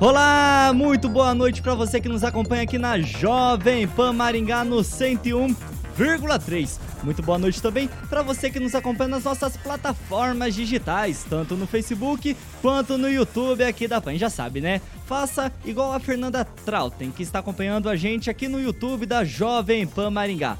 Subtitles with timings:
[0.00, 4.78] Olá, muito boa noite para você que nos acompanha aqui na Jovem Pan Maringá no
[4.78, 6.80] 101,3.
[7.04, 11.64] Muito boa noite também para você que nos acompanha nas nossas plataformas digitais, tanto no
[11.64, 14.18] Facebook quanto no YouTube aqui da Pan.
[14.18, 14.80] Já sabe, né?
[15.06, 19.86] Faça igual a Fernanda Trautem, que está acompanhando a gente aqui no YouTube da Jovem
[19.86, 20.58] Pan Maringá.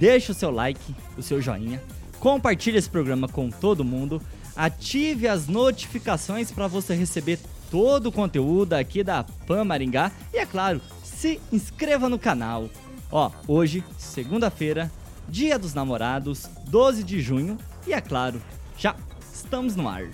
[0.00, 1.80] Deixe o seu like, o seu joinha,
[2.18, 4.20] compartilhe esse programa com todo mundo,
[4.56, 7.38] ative as notificações para você receber
[7.70, 12.68] todo o conteúdo aqui da Pan Maringá e é claro, se inscreva no canal.
[13.10, 14.90] Ó, hoje, segunda-feira,
[15.28, 18.40] Dia dos Namorados, 12 de junho e é claro,
[18.76, 18.96] já
[19.32, 20.04] estamos no ar.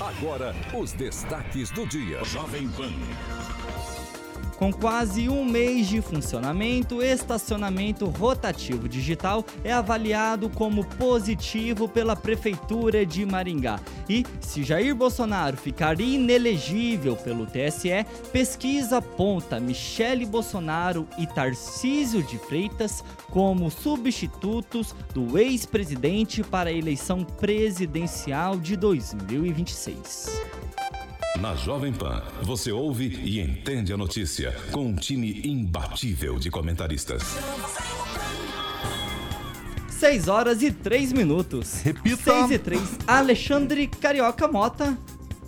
[0.00, 2.24] Agora, os destaques do dia.
[2.24, 2.90] Jovem Pan.
[4.58, 13.06] Com quase um mês de funcionamento, estacionamento rotativo digital é avaliado como positivo pela Prefeitura
[13.06, 13.78] de Maringá.
[14.08, 22.36] E, se Jair Bolsonaro ficar inelegível pelo TSE, pesquisa aponta Michele Bolsonaro e Tarcísio de
[22.36, 30.67] Freitas como substitutos do ex-presidente para a eleição presidencial de 2026.
[31.36, 37.22] Na Jovem Pan, você ouve e entende a notícia com um time imbatível de comentaristas.
[39.88, 41.80] 6 horas e 3 minutos.
[41.82, 42.32] Repita.
[42.32, 42.80] 6 e 3.
[43.06, 44.98] Alexandre Carioca Mota.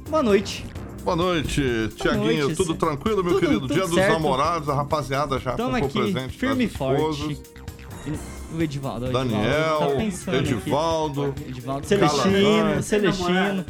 [0.08, 0.64] Boa noite.
[1.02, 1.62] Boa noite,
[1.96, 2.54] Tiaguinho.
[2.54, 3.60] Tudo tranquilo, meu tudo, querido?
[3.62, 4.12] Tudo Dia dos certo.
[4.12, 7.40] namorados, a rapaziada já Tamo comprou aqui, presente firme e forte.
[8.52, 11.34] O Edivaldo, o Daniel, Edivaldo tá pensando Edivaldo.
[11.48, 12.82] Edivaldo, Celestino, Calanã.
[12.82, 13.64] Celestino.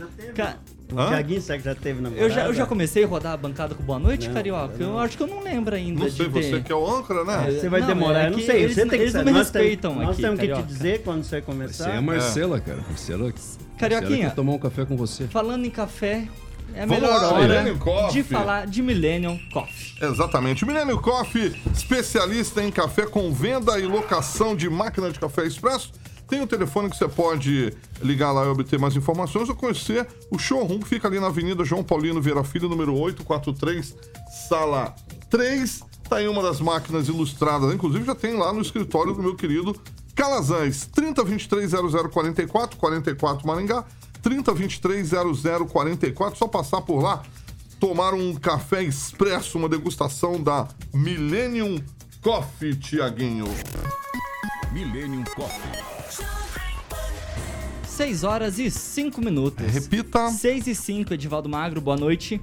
[0.93, 1.09] O Hã?
[1.09, 2.27] Thiaguinho, será que já teve namorada?
[2.27, 4.75] Eu já, eu já comecei a rodar a bancada com Boa Noite, Não, Carioca.
[4.83, 6.43] Eu acho que eu não lembro ainda Não sei, de ter...
[6.53, 7.51] você que é o âncora, né?
[7.53, 8.63] Você vai Não, demorar, é eu não que sei.
[8.65, 9.31] eles- você tem que eles não saber.
[9.33, 11.91] me Nós respeitam Nós aqui, temos que te dizer quando você Você começar.
[11.91, 12.79] é a Marcela, cara.
[12.89, 13.33] Marcela,
[13.79, 14.29] Carioquinha.
[14.29, 15.25] Quer tomar um café com você.
[15.29, 16.27] Falando em café,
[16.75, 18.23] é a Vamos melhor lá, hora Millennium Coffee.
[18.23, 19.95] de falar de Millennium Coffee.
[20.03, 20.67] Exatamente.
[20.67, 25.93] Milênio Coffee, especialista em café com venda e locação de máquina de café expresso.
[26.31, 30.39] Tem o telefone que você pode ligar lá e obter mais informações ou conhecer o
[30.39, 33.97] showroom que fica ali na Avenida João Paulino Vieira Filho, número 843,
[34.49, 34.95] sala
[35.29, 35.83] 3.
[36.09, 37.75] Tá aí uma das máquinas ilustradas.
[37.75, 39.75] Inclusive já tem lá no escritório do meu querido
[40.15, 40.89] Calazans.
[40.97, 43.85] 3023-0044, 44 Maringá.
[44.23, 46.37] 3023-0044.
[46.37, 47.25] Só passar por lá
[47.81, 51.83] tomar um café expresso, uma degustação da Millennium
[52.23, 53.47] Coffee, Tiaguinho.
[54.73, 55.83] Millennium Coffee.
[57.85, 59.67] 6 horas e 5 minutos.
[59.67, 60.31] Repita.
[60.31, 62.41] 6 e 5, Edivaldo Magro, boa noite.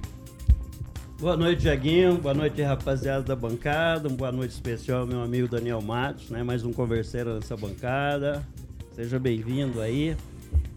[1.18, 2.18] Boa noite, Thiaguinho.
[2.18, 4.08] Boa noite, rapaziada da bancada.
[4.08, 6.42] Uma boa noite especial ao meu amigo Daniel Matos, né?
[6.42, 8.46] Mais um converseiro nessa bancada.
[8.94, 10.14] Seja bem-vindo aí.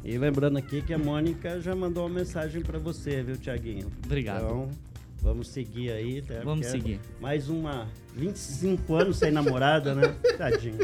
[0.05, 3.91] E lembrando aqui que a Mônica já mandou uma mensagem pra você, viu, Thiaguinho?
[4.05, 4.45] Obrigado.
[4.45, 4.69] Então,
[5.21, 6.21] vamos seguir aí.
[6.21, 6.35] Tá?
[6.43, 6.99] Vamos Porque é seguir.
[7.19, 10.15] Mais uma 25 anos sem namorada, né?
[10.37, 10.79] Tadinho.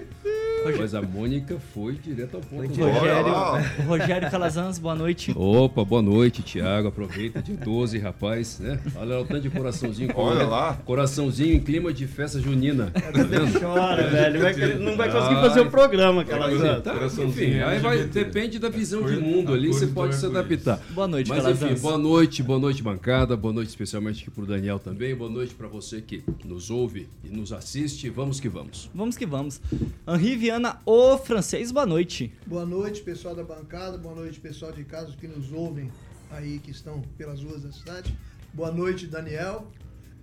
[0.77, 2.81] Mas a Mônica foi direto ao ponto.
[2.81, 2.91] Lá.
[2.91, 3.33] Rogério,
[3.87, 5.33] Rogério Calazans, boa noite.
[5.35, 6.89] Opa, boa noite, Tiago.
[6.89, 8.79] Aproveita de 12, rapaz, né?
[8.95, 10.11] Olha o tanto de coraçãozinho.
[10.15, 10.73] Olha lá.
[10.85, 12.91] Coraçãozinho em clima de festa junina.
[12.91, 13.59] Tá vendo?
[13.59, 14.41] Chora, velho.
[14.41, 16.47] Vai querer- não vai conseguir fazer o programa, aquela
[16.81, 16.93] Tá,
[17.23, 20.79] enfim, aí vai, depende da visão de mundo ali, você pode se adaptar.
[20.91, 21.71] Boa noite, Mas Calazans.
[21.71, 25.53] enfim, boa noite, boa noite, bancada, boa noite especialmente aqui pro Daniel também, boa noite
[25.53, 28.89] pra você que nos ouve e nos assiste, vamos que vamos.
[28.93, 29.61] Vamos que vamos.
[30.07, 32.31] Henri Viana, o francês, boa noite.
[32.45, 33.97] Boa noite, pessoal da bancada.
[33.97, 35.91] Boa noite, pessoal de casa que nos ouvem
[36.31, 38.17] aí, que estão pelas ruas da cidade.
[38.53, 39.69] Boa noite, Daniel.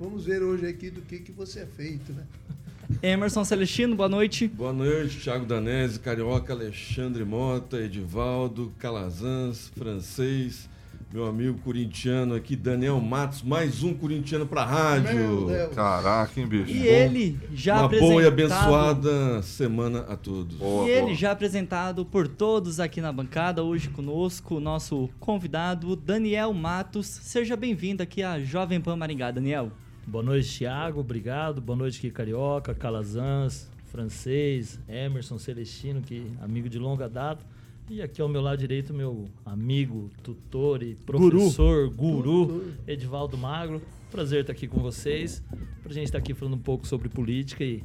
[0.00, 2.24] Vamos ver hoje aqui do que, que você é feito, né?
[3.02, 4.48] Emerson Celestino, boa noite.
[4.48, 10.70] Boa noite, Thiago Danese, Carioca, Alexandre Mota, Edivaldo, Calazans, Francês.
[11.14, 15.46] Meu amigo corintiano aqui, Daniel Matos, mais um corintiano pra rádio.
[15.72, 16.72] Caraca, hein, bicho?
[16.72, 18.10] E ele já Uma apresentado...
[18.10, 20.56] boa e abençoada semana a todos.
[20.56, 21.14] Boa, E ele boa.
[21.14, 27.06] já apresentado por todos aqui na bancada, hoje conosco, o nosso convidado, Daniel Matos.
[27.06, 29.70] Seja bem-vindo aqui à Jovem Pan Maringá, Daniel.
[30.04, 30.98] Boa noite, Thiago.
[30.98, 31.60] Obrigado.
[31.60, 37.53] Boa noite aqui, Carioca, Calazans, Francês, Emerson, Celestino, que amigo de longa data.
[37.88, 43.82] E aqui ao meu lado direito, meu amigo, tutor e professor, guru, Edivaldo Magro.
[44.10, 45.42] Prazer estar aqui com vocês.
[45.82, 47.82] Pra gente estar aqui falando um pouco sobre política e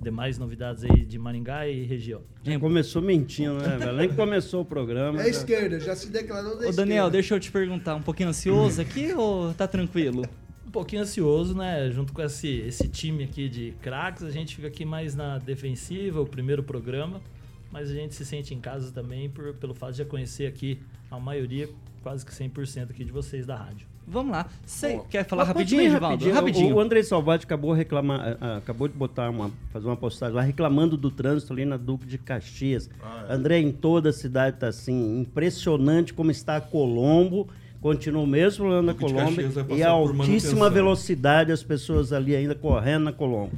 [0.00, 2.22] demais novidades aí de Maringá e região.
[2.42, 3.96] Já começou mentindo, né, velho?
[3.96, 5.20] Nem que começou o programa.
[5.20, 7.10] É já- esquerda, já se declarou da Ô Daniel, esquerda.
[7.10, 10.24] deixa eu te perguntar, um pouquinho ansioso aqui ou tá tranquilo?
[10.66, 11.90] Um pouquinho ansioso, né?
[11.90, 16.22] Junto com esse, esse time aqui de craques, a gente fica aqui mais na defensiva,
[16.22, 17.20] o primeiro programa,
[17.72, 20.78] mas a gente se sente em casa também por, pelo fato de já conhecer aqui
[21.10, 21.68] a maioria,
[22.02, 23.86] quase que 100% aqui de vocês da rádio.
[24.06, 24.46] Vamos lá.
[24.66, 26.06] Você quer falar rapidinho, Edivaldo?
[26.06, 26.34] rapidinho.
[26.34, 26.74] Rapidinho.
[26.74, 30.42] O, o André Salvati acabou reclamar, ah, acabou de botar uma, fazer uma postagem lá
[30.42, 32.90] reclamando do trânsito ali na Duque de Caxias.
[33.00, 33.32] Ah, é.
[33.32, 37.48] André, em toda a cidade tá assim, impressionante como está Colombo.
[37.80, 39.40] Continua o mesmo problema na Colombo
[39.74, 43.52] e a altíssima velocidade, as pessoas ali ainda correndo na Colombo.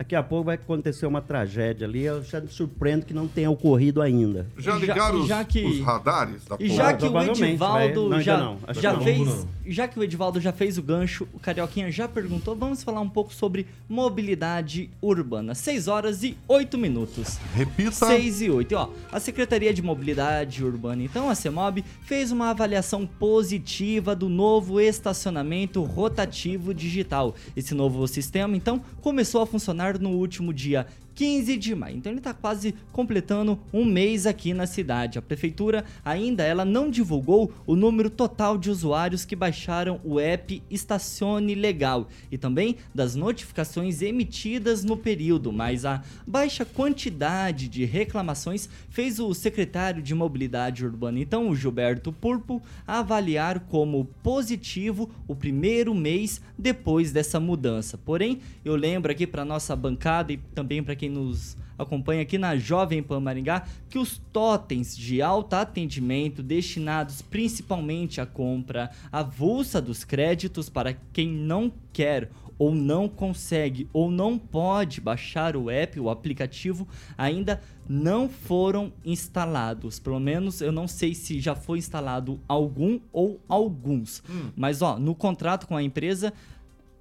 [0.00, 2.04] Daqui a pouco vai acontecer uma tragédia ali.
[2.04, 4.46] Eu já me surpreendo que não tenha ocorrido ainda.
[4.56, 7.58] Já já- ligaram e os, já que- os radares da E já que o Edivaldo
[7.58, 8.58] vai- não, já, não.
[8.72, 9.02] Já não.
[9.02, 9.46] fez, Não.
[9.66, 13.10] já que o Edivaldo já fez o gancho, o Carioquinha já perguntou, vamos falar um
[13.10, 15.54] pouco sobre mobilidade urbana.
[15.54, 17.36] 6 horas e 8 minutos.
[17.54, 17.92] Repita.
[17.92, 18.72] 6 e 8.
[18.72, 24.30] E, ó, a Secretaria de Mobilidade Urbana, então, a CEMOB, fez uma avaliação positiva do
[24.30, 27.34] novo estacionamento rotativo digital.
[27.54, 30.86] Esse novo sistema, então, começou a funcionar no último dia
[31.20, 31.98] 15 de maio.
[31.98, 35.18] Então ele está quase completando um mês aqui na cidade.
[35.18, 40.62] A prefeitura ainda ela não divulgou o número total de usuários que baixaram o app
[40.70, 48.66] Estacione Legal e também das notificações emitidas no período, mas a baixa quantidade de reclamações
[48.88, 55.94] fez o secretário de Mobilidade Urbana, então o Gilberto Purpo, avaliar como positivo o primeiro
[55.94, 57.98] mês depois dessa mudança.
[57.98, 62.56] Porém, eu lembro aqui para nossa bancada e também para quem nos acompanha aqui na
[62.56, 70.04] Jovem Pan Maringá que os totens de alto atendimento destinados principalmente à compra avulsa dos
[70.04, 72.30] créditos para quem não quer
[72.60, 76.86] ou não consegue ou não pode baixar o app, o aplicativo,
[77.16, 77.58] ainda
[77.88, 79.98] não foram instalados.
[79.98, 84.22] Pelo menos eu não sei se já foi instalado algum ou alguns.
[84.54, 86.34] Mas ó, no contrato com a empresa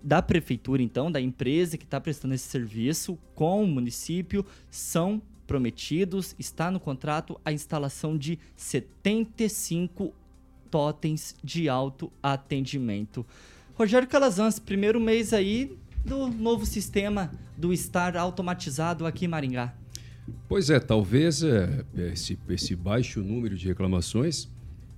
[0.01, 6.35] da prefeitura, então, da empresa que está prestando esse serviço com o município, são prometidos,
[6.37, 10.13] está no contrato a instalação de 75
[10.69, 13.25] totens de alto atendimento.
[13.73, 15.75] Rogério Calazans, primeiro mês aí
[16.05, 19.73] do novo sistema do estar automatizado aqui em Maringá.
[20.47, 24.47] Pois é, talvez é, esse, esse baixo número de reclamações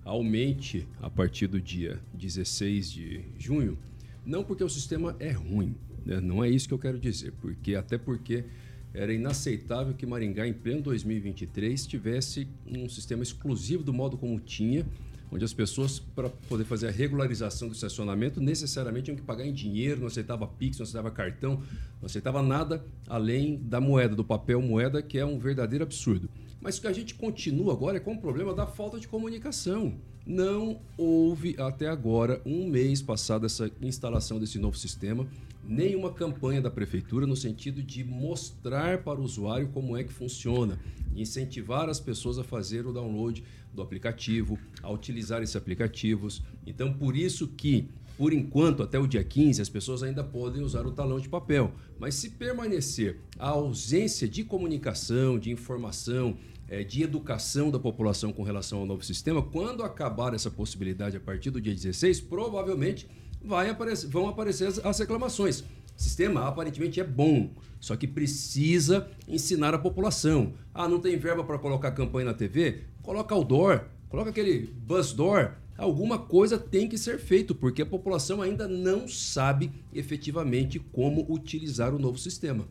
[0.04, 3.78] aumente a partir do dia 16 de junho.
[4.26, 5.76] Não porque o sistema é ruim,
[6.06, 6.20] né?
[6.20, 8.46] não é isso que eu quero dizer, porque até porque
[8.94, 14.86] era inaceitável que Maringá, em pleno 2023, tivesse um sistema exclusivo do modo como tinha,
[15.32, 19.54] onde as pessoas, para poder fazer a regularização do estacionamento, necessariamente tinham que pagar em
[19.54, 21.64] dinheiro, não aceitava Pix, não aceitava cartão,
[22.02, 26.30] não aceitava nada além da moeda, do papel moeda, que é um verdadeiro absurdo.
[26.60, 29.98] Mas o que a gente continua agora é com o problema da falta de comunicação.
[30.26, 35.28] Não houve até agora, um mês passado essa instalação desse novo sistema,
[35.64, 40.80] nenhuma campanha da prefeitura no sentido de mostrar para o usuário como é que funciona,
[41.16, 46.42] incentivar as pessoas a fazer o download do aplicativo, a utilizar esses aplicativos.
[46.68, 47.88] Então, por isso que,
[48.18, 51.74] por enquanto, até o dia 15, as pessoas ainda podem usar o talão de papel.
[52.00, 56.38] Mas se permanecer a ausência de comunicação, de informação,
[56.72, 61.20] eh, de educação da população com relação ao novo sistema, quando acabar essa possibilidade a
[61.20, 63.10] partir do dia 16, provavelmente
[63.44, 65.60] vai aparecer- vão aparecer as, as reclamações.
[65.60, 65.66] O
[65.98, 70.54] sistema aparentemente é bom, só que precisa ensinar a população.
[70.74, 72.86] Ah, não tem verba para colocar campanha na TV?
[73.04, 75.56] Coloca outdoor, coloca aquele bus door.
[75.78, 81.94] Alguma coisa tem que ser feito, porque a população ainda não sabe efetivamente como utilizar
[81.94, 82.66] o novo sistema.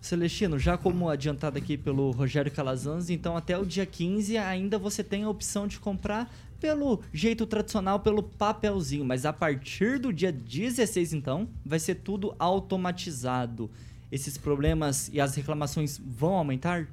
[0.00, 5.04] Celestino, já como adiantado aqui pelo Rogério Calazans, então até o dia 15 ainda você
[5.04, 10.30] tem a opção de comprar pelo jeito tradicional, pelo papelzinho, mas a partir do dia
[10.30, 13.70] 16 então, vai ser tudo automatizado.
[14.12, 16.88] Esses problemas e as reclamações vão aumentar?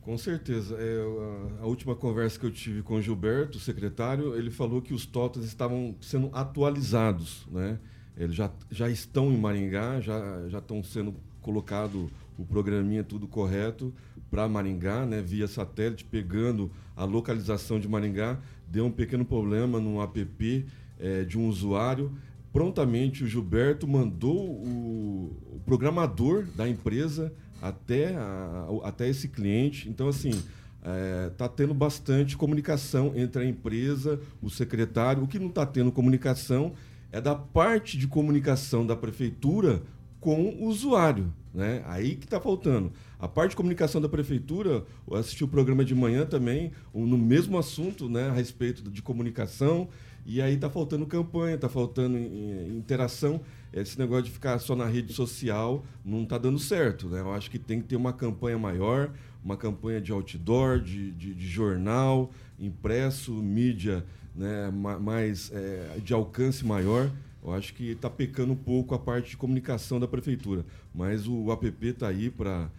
[0.00, 0.76] Com certeza.
[0.78, 4.94] É, a, última conversa que eu tive com o Gilberto, o secretário, ele falou que
[4.94, 7.46] os totens estavam sendo atualizados.
[7.50, 7.78] Né?
[8.16, 13.92] Eles já, já estão em Maringá, já, já estão sendo colocado o programinha tudo correto
[14.30, 18.38] para Maringá, né, via satélite, pegando a localização de Maringá.
[18.66, 20.66] Deu um pequeno problema no app
[20.98, 22.12] é, de um usuário.
[22.52, 29.88] Prontamente o Gilberto mandou o, o programador da empresa até, a, até esse cliente.
[29.88, 30.44] Então, assim, está
[30.84, 35.22] é, tá tendo bastante comunicação entre a empresa, o secretário.
[35.22, 36.72] O que não está tendo comunicação
[37.10, 39.82] é da parte de comunicação da prefeitura
[40.24, 41.30] com o usuário.
[41.52, 41.82] Né?
[41.84, 42.90] Aí que está faltando.
[43.20, 47.58] A parte de comunicação da prefeitura, eu assisti o programa de manhã também, no mesmo
[47.58, 49.86] assunto, né, a respeito de comunicação,
[50.24, 53.42] e aí está faltando campanha, está faltando interação.
[53.70, 57.06] Esse negócio de ficar só na rede social não está dando certo.
[57.08, 57.20] Né?
[57.20, 59.10] Eu acho que tem que ter uma campanha maior,
[59.44, 64.04] uma campanha de outdoor, de, de, de jornal, impresso, mídia
[64.34, 67.10] né, mais é, de alcance maior.
[67.44, 70.64] Eu acho que está pecando um pouco a parte de comunicação da prefeitura.
[70.94, 72.70] Mas o app está aí para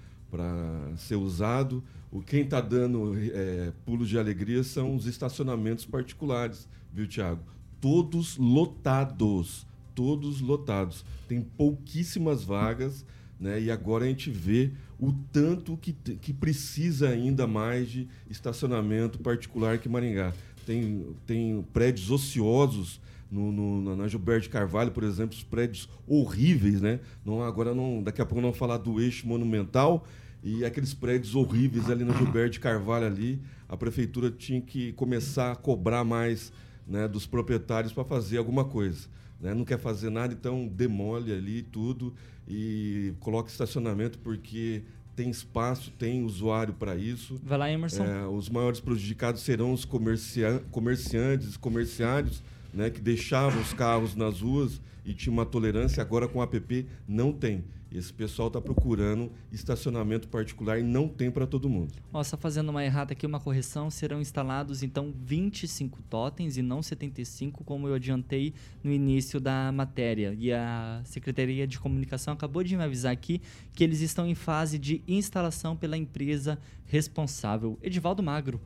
[0.97, 1.83] ser usado.
[2.11, 7.41] O, quem está dando é, pulos de alegria são os estacionamentos particulares, viu, Tiago?
[7.79, 11.05] Todos lotados todos lotados.
[11.27, 13.05] Tem pouquíssimas vagas,
[13.39, 13.59] né?
[13.61, 19.79] E agora a gente vê o tanto que, que precisa ainda mais de estacionamento particular
[19.79, 20.33] que Maringá.
[20.65, 26.99] Tem, tem prédios ociosos no, no, na Gilberto Carvalho, por exemplo, os prédios horríveis, né?
[27.25, 30.05] Não, agora não, daqui a pouco não vamos falar do eixo monumental
[30.43, 35.55] e aqueles prédios horríveis ali na Gilberto Carvalho ali, a prefeitura tinha que começar a
[35.55, 36.53] cobrar mais
[36.87, 39.07] né, dos proprietários para fazer alguma coisa
[39.39, 39.53] né?
[39.53, 42.13] não quer fazer nada, então demole ali tudo
[42.47, 44.83] e coloca estacionamento porque
[45.15, 47.39] tem espaço, tem usuário para isso.
[47.43, 48.03] Vai lá, Emerson.
[48.03, 52.43] É, os maiores prejudicados serão os comercia comerciantes, comerciários,
[52.75, 56.85] né, que deixavam os carros nas ruas e tinha uma tolerância, agora com o app
[57.07, 57.63] não tem.
[57.91, 61.93] Esse pessoal está procurando estacionamento particular e não tem para todo mundo.
[62.11, 67.63] Nossa, fazendo uma errata aqui, uma correção, serão instalados então 25 totens e não 75,
[67.63, 68.53] como eu adiantei
[68.83, 70.35] no início da matéria.
[70.37, 73.41] E a Secretaria de Comunicação acabou de me avisar aqui
[73.73, 77.79] que eles estão em fase de instalação pela empresa responsável.
[77.81, 78.59] Edivaldo Magro.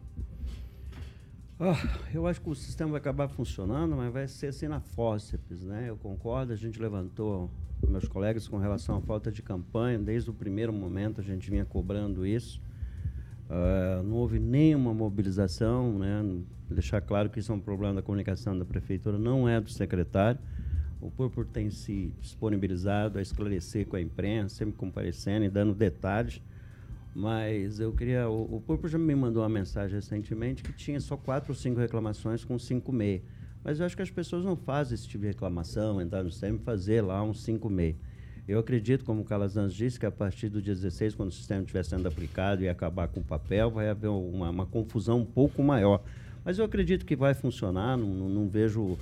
[1.62, 1.76] Oh,
[2.14, 5.90] eu acho que o sistema vai acabar funcionando, mas vai ser assim na fórceps, né?
[5.90, 7.52] Eu concordo, a gente levantou
[7.86, 11.66] meus colegas com relação à falta de campanha, desde o primeiro momento a gente vinha
[11.66, 12.62] cobrando isso.
[13.50, 16.24] Uh, não houve nenhuma mobilização, né?
[16.70, 20.40] deixar claro que isso é um problema da comunicação da prefeitura, não é do secretário.
[21.02, 26.42] O Purpur tem se disponibilizado a esclarecer com a imprensa, sempre comparecendo e dando detalhes.
[27.14, 28.30] Mas eu queria.
[28.30, 31.80] O, o Purpo já me mandou uma mensagem recentemente que tinha só quatro ou cinco
[31.80, 33.22] reclamações com 5,6.
[33.64, 36.58] Mas eu acho que as pessoas não fazem esse tipo de reclamação, entrar no sistema
[36.58, 37.96] e fazer lá um 5,6.
[38.48, 41.62] Eu acredito, como o Calazans disse, que a partir do dia 16, quando o sistema
[41.62, 45.62] estiver sendo aplicado e acabar com o papel, vai haver uma, uma confusão um pouco
[45.62, 46.02] maior.
[46.44, 48.98] Mas eu acredito que vai funcionar, não, não, não vejo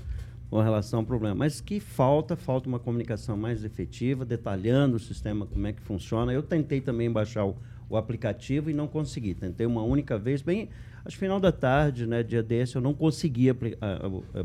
[0.49, 1.35] com relação ao problema.
[1.35, 6.33] Mas que falta, falta uma comunicação mais efetiva, detalhando o sistema, como é que funciona.
[6.33, 7.55] Eu tentei também baixar o
[7.89, 9.33] o aplicativo e não consegui.
[9.33, 10.69] Tentei uma única vez, bem,
[11.05, 13.47] acho final da tarde, né, dia desse, eu não consegui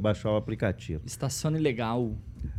[0.00, 1.02] baixar o aplicativo.
[1.04, 2.12] Estacione legal.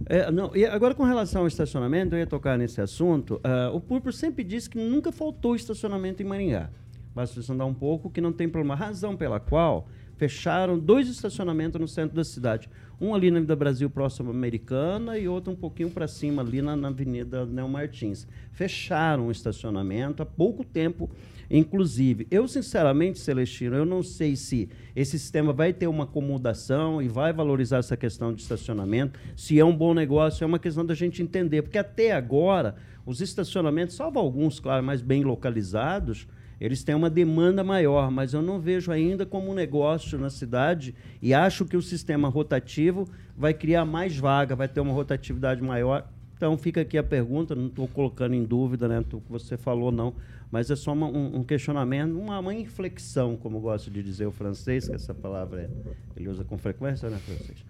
[0.05, 3.35] É, não, e agora com relação ao estacionamento, eu ia tocar nesse assunto.
[3.35, 6.69] Uh, o Púrpura sempre disse que nunca faltou estacionamento em Maringá.
[7.13, 8.73] Basta você andar um pouco que não tem problema.
[8.73, 12.69] A razão pela qual fecharam dois estacionamentos no centro da cidade.
[13.01, 16.61] Um ali na Avenida Brasil, próximo à Americana, e outro um pouquinho para cima, ali
[16.61, 18.27] na, na Avenida Neo Martins.
[18.51, 21.09] Fecharam o estacionamento há pouco tempo,
[21.49, 22.27] inclusive.
[22.31, 27.33] Eu, sinceramente, Celestino, eu não sei se esse sistema vai ter uma acomodação e vai
[27.33, 31.21] valorizar essa questão de estacionamento, se é um bom negócio, é uma questão da gente
[31.21, 31.63] entender.
[31.63, 36.27] Porque até agora, os estacionamentos, salvo alguns, claro, mais bem localizados,
[36.59, 40.95] eles têm uma demanda maior, mas eu não vejo ainda como um negócio na cidade
[41.21, 43.07] e acho que o sistema rotativo
[43.37, 46.07] vai criar mais vaga, vai ter uma rotatividade maior.
[46.35, 49.91] Então fica aqui a pergunta, não estou colocando em dúvida né, o que você falou,
[49.91, 50.13] não,
[50.51, 54.31] mas é só uma, um, um, questionamento, uma, uma, inflexão, como gosto de dizer o
[54.31, 55.69] francês, que essa palavra é,
[56.15, 57.65] ele usa com frequência, né, francês?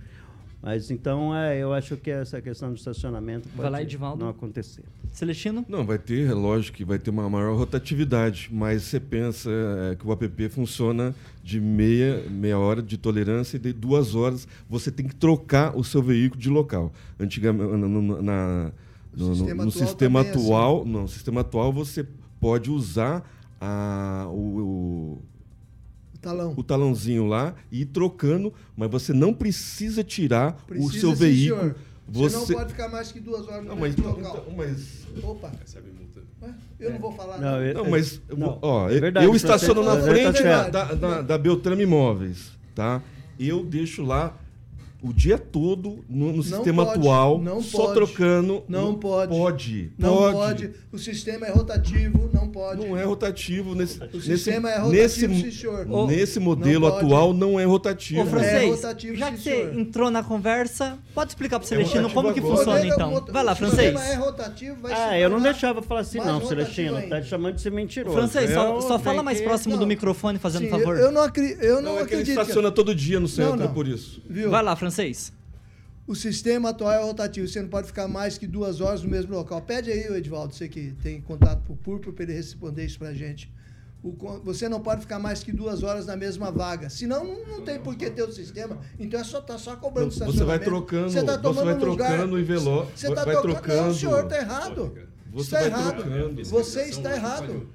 [0.63, 4.81] Mas então é, eu acho que essa questão do estacionamento pode lá, não acontecer.
[5.11, 5.65] Celestino?
[5.67, 9.49] Não, vai ter, é lógico que vai ter uma maior rotatividade, mas você pensa
[9.91, 14.47] é, que o app funciona de meia, meia hora de tolerância e de duas horas
[14.69, 16.93] você tem que trocar o seu veículo de local.
[17.19, 18.71] Antigamente, na, na
[19.15, 20.91] no, sistema no, no atual, sistema atual assim.
[20.91, 22.07] não, no sistema atual você
[22.39, 23.29] pode usar
[23.61, 25.21] a- o- o,
[26.23, 26.53] Talão.
[26.57, 31.15] o talãozinho lá e ir trocando, mas você não precisa tirar Precisa, o seu sim,
[31.15, 31.59] veículo.
[31.61, 31.75] senhor.
[32.07, 34.43] Você Você não pode ficar mais que duas horas no Não, mas, mesmo então- local.
[34.45, 36.21] então- mas Opa, Recebe multa.
[36.79, 37.39] eu não vou falar.
[37.39, 40.93] Não, eu- Não, mas Não, ó, é verdade, eu estaciono na prefeito- frente é da,
[40.93, 43.01] da, da Beltrame Imóveis, tá?
[43.39, 44.35] Eu deixo lá
[45.03, 47.93] o dia todo no, no sistema pode, atual, não só pode.
[47.93, 48.63] trocando.
[48.67, 49.29] Não pode.
[49.35, 49.91] Pode.
[49.97, 50.71] Não pode.
[50.91, 52.85] O sistema é rotativo, não pode.
[52.85, 53.99] Não é rotativo nesse.
[54.01, 55.01] O nesse, sistema é rotativo,
[55.33, 56.07] nesse, sim, senhor.
[56.07, 57.05] nesse Não modelo pode.
[57.05, 58.21] atual não é rotativo.
[58.21, 62.07] Ô, francês, rotativo, já sim, que você entrou na conversa, pode explicar pro É Celestino
[62.07, 63.33] rotativo como que funciona Modelo- então.
[63.33, 63.91] Vai lá, o francês.
[63.99, 66.95] sistema é rotativo, vai Ah, eu não deixava falar assim, não, Celestino.
[66.97, 67.09] ainda.
[67.17, 68.15] Tá te chamando de ser mentiroso.
[68.15, 69.87] Francês, só, Eu só fala mais que- próximo do não.
[69.87, 70.95] microfone, fazendo Sim, favor.
[70.97, 72.35] Eu, eu não, acri- eu não, Não, é ele acredito.
[72.35, 73.73] que- estaciona todo dia no centro, Não, é não.
[73.73, 74.21] por isso.
[74.29, 74.49] Viu?
[74.49, 74.92] Vai lá, francês.
[76.05, 79.33] O sistema atual é rotativo, você não pode ficar mais que duas horas no mesmo
[79.33, 79.61] local.
[79.61, 83.49] Pede aí, Edvaldo, você que tem contato por Púrpura, para ele responder isso pra gente.
[84.03, 84.11] O
[84.43, 86.89] você não pode ficar mais que duas horas na mesma vaga.
[86.89, 88.77] Senão, não, não tem por que ter o sistema.
[88.99, 90.65] Então é só tá só cobrando Você vai estacionamento.
[90.65, 93.77] trocando, Você, tá você tomando vai um lugar- trocando o envelope, Você tá vai trocando.
[93.83, 94.93] Não, o senhor tá errado.
[95.31, 95.95] Você está vai errado.
[96.03, 96.43] trocando.
[96.45, 97.69] Você está errado.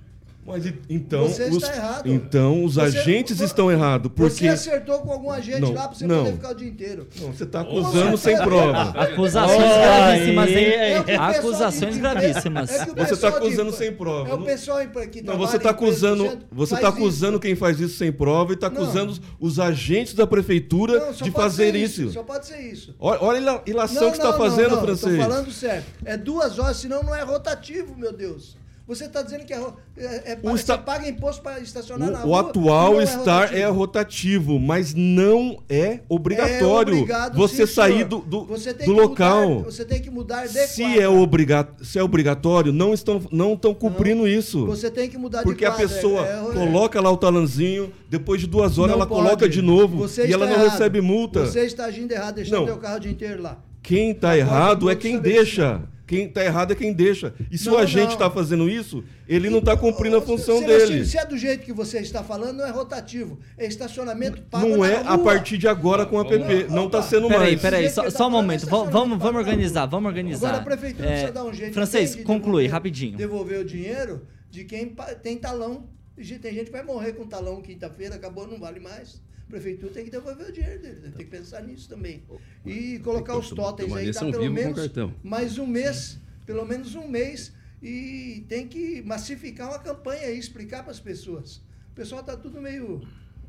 [0.49, 2.09] Mas então, Você os, está errado.
[2.09, 4.11] então os Você- agentes vo- estão errados.
[4.17, 4.49] Você Porque.
[4.49, 6.25] acertou com algum agente Não, lá pra você não.
[6.25, 7.07] poder ficar o dia inteiro.
[7.21, 8.83] Não, você está acusando sem prova.
[8.99, 10.57] Acusações Olha gravíssimas, hein?
[10.67, 12.71] É Acusações de- gravíssimas.
[12.71, 14.31] é Você está pessoal de- acusando sem prova.
[14.31, 16.99] É o pessoal em- que Não, você está acusando, você faz tá isso.
[16.99, 21.31] acusando quem faz isso sem prova e está acusando os, os agentes da prefeitura de
[21.31, 22.11] fazer ser isso.
[22.13, 22.95] Só pode ser isso.
[22.99, 25.17] Olha, olha a ila- ilação Não, que você está fazendo, não, não, francês.
[25.17, 25.85] Tô falando sério.
[26.05, 28.57] É duas horas, senão não é rotativo, meu Deus.
[28.89, 29.59] Você está dizendo que é,
[29.99, 32.41] é, é O você paga imposto para estacionar na O, o rua.
[32.41, 37.93] atual e não estar é rotativo, mas não é obrigatório É obrigado, você sim, sair
[37.97, 38.09] senhor.
[38.09, 38.47] do, do,
[38.87, 39.49] do local.
[39.51, 41.03] mudar- você tem que mudar de se quadra.
[41.03, 44.65] é, obriga se é obrigatório, não estão, não estão cumprindo isso.
[44.65, 45.87] Você tem que mudar Porque de a quadra.
[45.87, 49.23] pessoa é- é- coloca lá o talanzinho, depois de duas horas Não ela pode.
[49.23, 50.73] coloca de novo Você e ela está não errado.
[50.79, 51.45] recebe multa.
[51.45, 52.65] Você está agindo errado, deixando Não.
[52.65, 53.59] teu carro o dia inteiro lá.
[53.83, 55.83] Quem está errado é quem deixa.
[56.09, 57.35] Quem está errado é quem deixa.
[57.51, 60.91] E se Não, o agente está fazendo isso, ele não está cumprindo a função Celestino,
[60.95, 61.05] dele.
[61.05, 63.39] Se é do jeito que você está falando, não é rotativo.
[63.59, 65.25] É estacionamento pago Não é a rua.
[65.25, 66.69] partir de agora com a PP.
[66.71, 67.61] Não está sendo Peraí, mais.
[67.61, 68.67] peraí, jeito só, só um tá falando, momento.
[68.67, 70.49] é Vamos, vamos, vamos organizar, vamos organizar.
[70.49, 71.75] Agora a prefeitura É, precisa dar um jeito.
[71.75, 73.17] Francês, de conclui, devolver- rapidinho.
[73.19, 75.87] Devolver o dinheiro de quem tem talão.
[76.17, 79.21] E gente- Tem gente que vai morrer com talão quinta-feira, acabou, não vale mais.
[79.49, 80.97] A prefeitura tem que devolver o dinheiro dele.
[81.17, 82.23] Tem que pensar nisso também.
[82.67, 84.55] E colocar os totens aí, dá pelo vivos com
[84.93, 87.51] menos mais um mês, pelo menos um mês.
[87.83, 91.63] E tem que massificar uma campanha aí, explicar para as pessoas.
[91.93, 93.01] O pessoal está tudo meio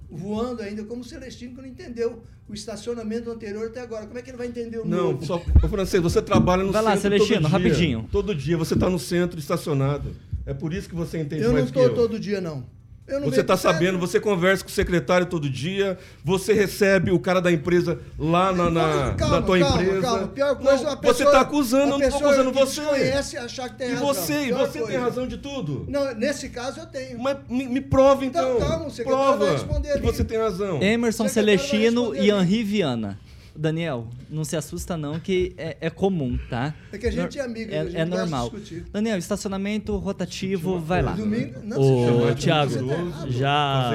[0.09, 4.07] voando ainda, como o Celestino que não entendeu o estacionamento anterior até agora.
[4.07, 5.25] Como é que ele vai entender o Não, novo?
[5.25, 7.57] só, ô, francês, você trabalha no Vai lá, centro Celestino, todo dia.
[7.69, 8.09] rapidinho.
[8.09, 10.15] Todo dia você está no centro estacionado.
[10.45, 11.93] É por isso que você entende Eu não mais que estou eu.
[11.93, 12.65] todo dia, não.
[13.09, 17.19] Eu não Você está sabendo, você conversa com o secretário todo dia, você recebe o
[17.19, 20.01] cara da empresa lá na, na, Calma, na tua calma, empresa.
[20.01, 20.27] Calma.
[20.27, 22.81] Pior coisa, Não, uma pessoa, você está acusando, eu não estou acusando que você.
[22.81, 24.07] desconhece achar que tem E razão.
[24.07, 24.99] você, e Pior você tem coisa.
[24.99, 25.85] razão de tudo.
[25.87, 27.19] Não, nesse caso eu tenho.
[27.19, 28.57] Mas me, me prova então.
[28.57, 30.01] Então, calma, o secretário prova vai responder que ali.
[30.05, 30.81] você tem razão.
[30.81, 32.29] Emerson Celestino e.
[32.29, 33.17] Henri Viana.
[33.59, 36.73] Daniel, não se assusta não, que é, é comum, tá?
[36.93, 38.49] É que a gente é amigo, é, a gente é normal.
[38.49, 38.85] discutir.
[38.91, 41.11] Daniel, estacionamento rotativo, vai lá.
[41.11, 43.91] Domingo, não, Ô, você- Thiago, você tá já.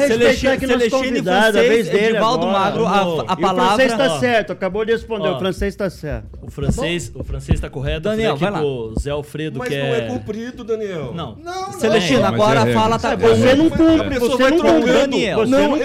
[0.00, 2.46] É Celestino, Celestino e convidado, a francês, vez dele Edivaldo.
[2.46, 3.64] Magro, a, a E o palavra...
[3.64, 4.20] francês tá Ó.
[4.20, 5.28] certo, acabou de responder.
[5.28, 5.36] Ó.
[5.36, 6.38] O francês tá certo.
[6.40, 8.02] O francês, o francês tá correto.
[8.02, 9.98] Daniel, vai aqui pro Zé Alfredo Mas que não é.
[9.98, 11.12] é cumprido, Daniel.
[11.12, 11.34] Não.
[11.36, 11.72] Não, não.
[11.80, 12.80] Celestino, agora é a regra.
[12.80, 13.56] fala tá Você com...
[13.56, 14.80] não cumpre, você vai não trocando.
[14.80, 14.92] cumpre.
[14.92, 15.38] Daniel.
[15.40, 15.76] Você Não,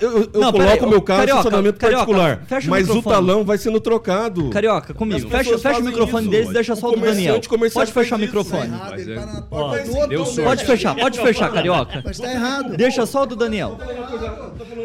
[0.00, 3.14] eu, coloco o meu carro em estacionamento particular, fecha o mas o microfone.
[3.14, 4.50] talão vai sendo trocado.
[4.50, 5.28] Carioca, comigo.
[5.28, 6.30] Fecha, fecha o microfone isso.
[6.30, 7.40] deles, deixa O só o do Daniel.
[7.72, 8.18] Pode fechar o.
[8.18, 8.68] Tá microfone.
[8.68, 10.44] Mas é-.
[10.44, 12.02] Pode fechar, pode fechar, Carioca.
[12.04, 12.76] Mas tá errado.
[12.76, 13.78] Deixa só o do Daniel.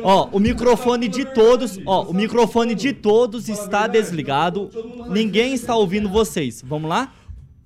[0.03, 4.69] Ó, o microfone de todos, ó, o microfone de todos está desligado.
[5.09, 6.63] Ninguém está ouvindo vocês.
[6.65, 7.11] Vamos lá?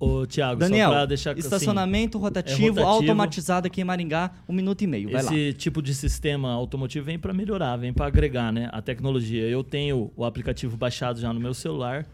[0.00, 2.88] Ô, Thiago, Daniel, só pra deixar assim, estacionamento rotativo, é rotativo.
[2.88, 5.10] automatizado aqui em Maringá, um minuto e meio.
[5.10, 5.34] Vai lá.
[5.34, 8.68] Esse tipo de sistema automotivo vem para melhorar, vem para agregar, né?
[8.72, 9.42] A tecnologia.
[9.42, 12.06] Eu tenho o aplicativo baixado já no meu celular,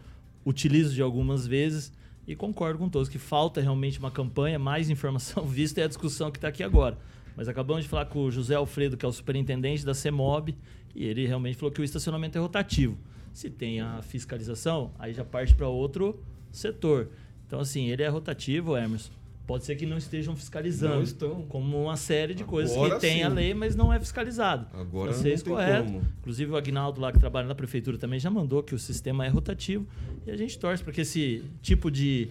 [0.43, 1.91] utilizo de algumas vezes
[2.27, 6.31] e concordo com todos que falta realmente uma campanha, mais informação, vista é a discussão
[6.31, 6.97] que está aqui agora.
[7.35, 10.55] Mas acabamos de falar com o José Alfredo, que é o superintendente da CEMOB,
[10.95, 12.97] e ele realmente falou que o estacionamento é rotativo.
[13.33, 16.17] Se tem a fiscalização, aí já parte para outro
[16.51, 17.09] setor.
[17.55, 19.13] Então, assim, ele é rotativo, Emerson.
[19.47, 20.95] Pode ser que não estejam fiscalizando.
[20.95, 21.43] Não estão.
[21.43, 24.67] Como uma série de coisas Agora que tem a lei, mas não é fiscalizado.
[24.73, 25.85] Agora Francês não tem correto.
[25.85, 26.07] como.
[26.19, 29.29] Inclusive o Agnaldo lá que trabalha na prefeitura também já mandou que o sistema é
[29.29, 29.87] rotativo.
[30.27, 32.27] E a gente torce para que esse tipo de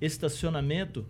[0.00, 1.04] estacionamento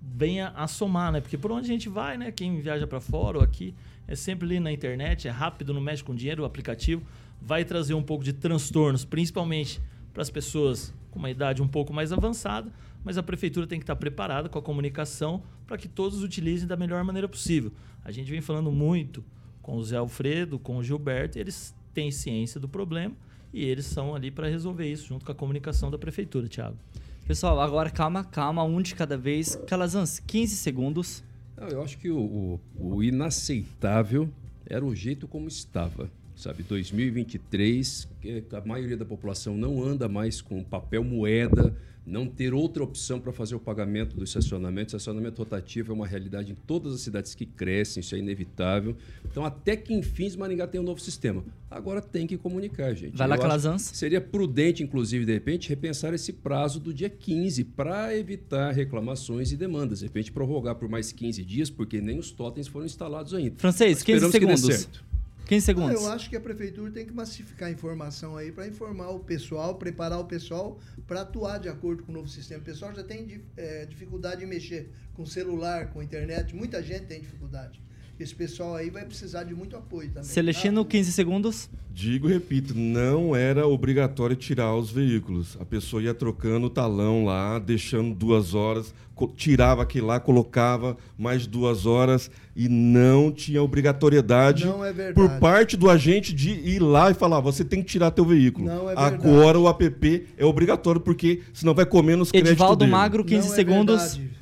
[0.00, 1.20] venha a somar, né?
[1.20, 2.30] Porque por onde a gente vai, né?
[2.30, 3.74] Quem viaja para fora ou aqui,
[4.06, 7.02] é sempre ali na internet, é rápido, não mexe com dinheiro, o aplicativo
[7.40, 9.80] vai trazer um pouco de transtornos, principalmente
[10.12, 12.72] para as pessoas com uma idade um pouco mais avançada,
[13.04, 16.76] mas a prefeitura tem que estar preparada com a comunicação para que todos utilizem da
[16.76, 17.70] melhor maneira possível.
[18.04, 19.22] A gente vem falando muito
[19.60, 23.14] com o Zé Alfredo, com o Gilberto, eles têm ciência do problema
[23.52, 26.78] e eles são ali para resolver isso junto com a comunicação da prefeitura, Thiago.
[27.26, 29.54] Pessoal, agora calma, calma, um de cada vez.
[29.66, 31.22] Calazans, 15 segundos.
[31.70, 34.28] Eu acho que o, o, o inaceitável
[34.66, 36.10] era o jeito como estava.
[36.42, 41.72] Sabe, 2023, que a maioria da população não anda mais com papel moeda,
[42.04, 44.88] não ter outra opção para fazer o pagamento do estacionamento.
[44.88, 48.96] Estacionamento rotativo é uma realidade em todas as cidades que crescem, isso é inevitável.
[49.24, 51.44] Então, até que enfim, Maringá tem um novo sistema.
[51.70, 53.16] Agora tem que comunicar, gente.
[53.16, 53.82] Vai lá, Calazans.
[53.94, 59.56] Seria prudente, inclusive, de repente, repensar esse prazo do dia 15 para evitar reclamações e
[59.56, 60.00] demandas.
[60.00, 63.54] De repente, prorrogar por mais 15 dias, porque nem os totens foram instalados ainda.
[63.58, 65.11] Francês, Mas 15 esperamos que dê segundos.
[65.60, 65.78] Certo.
[65.78, 66.02] 15 segundos.
[66.02, 69.74] Eu acho que a prefeitura tem que massificar a informação aí para informar o pessoal,
[69.74, 72.60] preparar o pessoal para atuar de acordo com o novo sistema.
[72.60, 77.20] O pessoal já tem eh, dificuldade em mexer com celular, com internet, muita gente tem
[77.20, 77.80] dificuldade.
[78.20, 80.24] Esse pessoal aí vai precisar de muito apoio também.
[80.28, 80.90] Celestino, tá?
[80.90, 81.68] 15 segundos.
[81.92, 85.56] Digo e repito, não era obrigatório tirar os veículos.
[85.60, 88.94] A pessoa ia trocando o talão lá, deixando duas horas,
[89.36, 95.76] tirava aquele lá, colocava mais duas horas e não tinha obrigatoriedade Não é por parte
[95.76, 98.66] do agente de ir lá e falar, você tem que tirar teu veículo.
[98.66, 99.14] Não é verdade.
[99.14, 102.90] Agora o app é obrigatório porque senão vai comer nos créditos Edivaldo dele.
[102.90, 104.16] Magro, 15 Não é segundos.
[104.16, 104.41] verdade.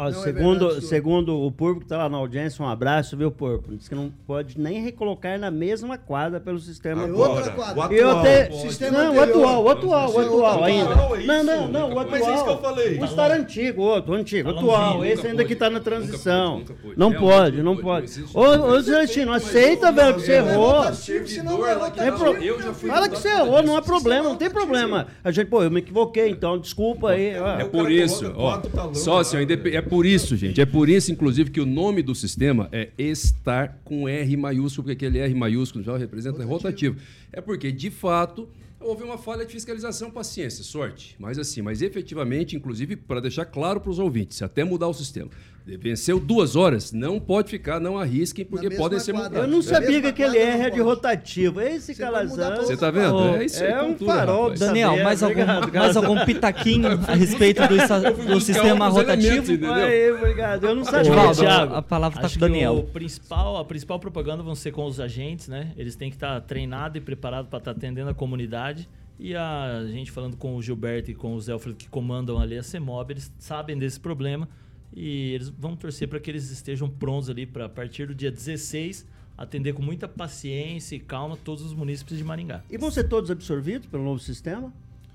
[0.00, 3.18] Ó, Não é segundo, verdade, segundo o Púrpuro que está lá na audiência, um abraço,
[3.18, 3.76] viu, Púrpuro?
[3.76, 7.30] Diz que não pode nem recolocar na mesma quadra pelo sistema É atual.
[7.36, 7.88] outra quadra.
[7.88, 8.56] o eu atual, te...
[8.62, 9.44] Sistema Não, o anterior.
[9.44, 10.90] atual, o atual, o é atual outro ainda.
[10.92, 11.26] atual, é isso?
[11.26, 12.06] Não, não, não, o atual.
[12.18, 12.98] Mas é isso que eu falei.
[12.98, 15.04] O estar antigo, outro, o antigo, o Talãozinho, atual.
[15.04, 16.62] Esse ainda que está na nunca transição.
[16.96, 18.24] Não pode, não pode.
[18.32, 20.82] Ô, ô, Celestino, aceita, velho, que você errou.
[20.84, 25.08] É É Fala que você errou, não há problema, não tem problema.
[25.22, 27.34] A gente, pô, eu me equivoquei, então, desculpa aí.
[27.34, 28.60] É o por isso, ó,
[28.94, 32.90] sócio, é por isso, gente, é por isso, inclusive, que o nome do sistema é
[32.96, 36.96] estar com R maiúsculo, porque aquele R maiúsculo já representa rotativo.
[37.32, 38.48] É porque, de fato,
[38.78, 41.16] houve uma falha de fiscalização, paciência, sorte.
[41.18, 45.30] Mas assim, mas efetivamente, inclusive, para deixar claro para os ouvintes, até mudar o sistema.
[45.78, 49.40] Venceu duas horas, não pode ficar, não arrisquem, porque podem ser quadra.
[49.40, 51.60] Eu não sabia que aquele R é de rotativo.
[51.60, 52.56] Esse calazão.
[52.56, 53.36] Você tá vendo?
[53.36, 54.60] É isso aí, é um cultura, farol rapaz.
[54.60, 55.46] da- Daniel, Saber, mais algum,
[55.78, 59.52] mais algum pitaquinho a respeito do, do sistema rotativo?
[59.52, 59.70] elementos?
[59.82, 60.64] Aí, obrigado.
[60.66, 61.10] Eu não sabia.
[61.34, 62.76] Thiago, a palavra tá acho com o que Daniel.
[62.78, 65.72] O principal, a principal propaganda vão ser com os agentes, né?
[65.76, 68.88] Eles têm que estar treinados e preparados para estar atendendo a comunidade.
[69.18, 72.56] E a gente falando com o Gilberto e com o Zé Alfredo que comandam ali
[72.56, 74.48] a CEMOB, eles sabem desse problema
[74.92, 78.30] e eles vão torcer para que eles estejam prontos ali para a partir do dia
[78.30, 79.06] 16
[79.40, 82.62] atender com muita paciência e calma todos os munícipes de Maringá.
[82.70, 84.70] E vão ser todos absorvidos pelo novo sistema?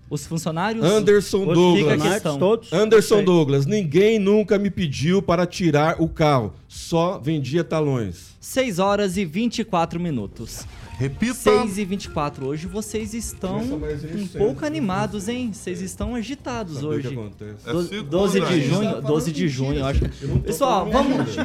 [0.10, 0.84] Os funcionários.
[0.84, 2.22] Anderson Douglas.
[2.40, 2.74] Todos?
[2.74, 3.24] Anderson.
[3.24, 8.36] Douglas, ninguém nunca me pediu para tirar o carro, só vendia talões.
[8.40, 10.66] 6 horas e 24 minutos.
[10.98, 11.34] Repita.
[11.34, 12.48] 6 e 24.
[12.48, 14.68] Hoje vocês estão um pouco né?
[14.68, 15.52] animados, hein?
[15.52, 17.08] Vocês estão agitados que hoje.
[17.10, 17.70] acontece.
[17.70, 18.66] É Do- segunda 12 de ainda.
[18.68, 20.00] junho, Tá 12 de junho, eu acho.
[20.44, 21.36] Pessoal, vamos.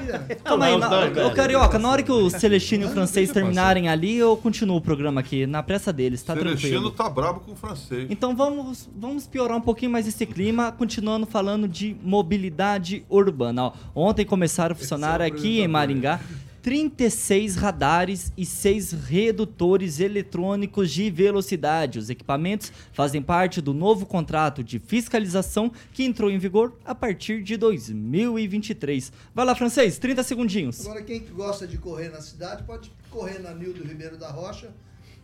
[0.45, 1.31] Calma aí, na, ô.
[1.33, 5.21] Carioca, na hora que o Celestino e o francês terminarem ali, eu continuo o programa
[5.21, 6.91] aqui, na pressa deles, tá Celestino tranquilo.
[6.93, 8.07] tá brabo com o francês.
[8.09, 13.65] Então vamos, vamos piorar um pouquinho mais esse clima, continuando falando de mobilidade urbana.
[13.65, 16.21] Ó, ontem começaram a funcionar aqui em Maringá
[16.63, 21.99] 36 radares e 6 redutores eletrônicos de velocidade.
[21.99, 27.43] Os equipamentos fazem parte do novo contrato de fiscalização que entrou em vigor a partir
[27.43, 29.13] de 2023.
[29.35, 30.81] Vai lá, francês, 30 segundinhos.
[30.87, 34.71] Agora, quem gosta de correr na cidade pode correr na Nildo Ribeiro da Rocha.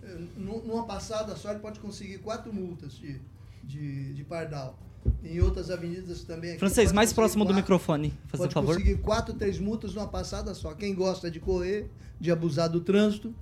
[0.03, 3.20] Eh, nu- Numa passada só, ele pode conseguir quatro multas de,
[3.62, 4.79] de, de pardal.
[5.24, 6.50] Em outras avenidas também.
[6.50, 8.74] aqui Francês, mais próximo do quatro- microfone, fazer Pode favor.
[8.76, 10.74] conseguir quatro, três multas numa passada só.
[10.74, 11.90] Quem gosta de correr,
[12.20, 13.34] de abusar do trânsito,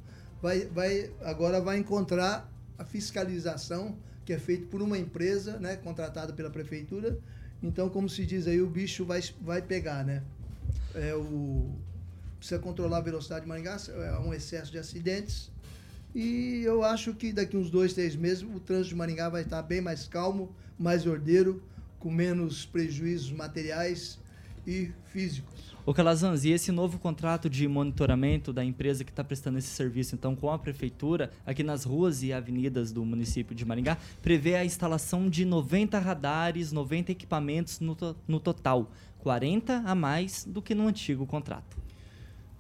[0.42, 6.33] vai, vai, agora vai encontrar a fiscalização que é feita por uma empresa, né, contratada
[6.33, 7.18] pela prefeitura.
[7.62, 10.22] Então, como se diz aí, o bicho vai, vai pegar, né?
[10.94, 11.70] É o,
[12.38, 15.50] precisa controlar a velocidade de Maringá, é um excesso de acidentes.
[16.14, 19.62] E eu acho que daqui uns dois, três meses o trânsito de Maringá vai estar
[19.62, 21.63] bem mais calmo, mais ordeiro,
[21.99, 24.19] com menos prejuízos materiais
[24.67, 25.75] e físicos.
[25.87, 30.15] Ô Calazans, e esse novo contrato de monitoramento da empresa que está prestando esse serviço,
[30.15, 34.65] então, com a prefeitura, aqui nas ruas e avenidas do município de Maringá, prevê a
[34.65, 40.75] instalação de 90 radares, 90 equipamentos no, to- no total, 40 a mais do que
[40.75, 41.77] no antigo contrato.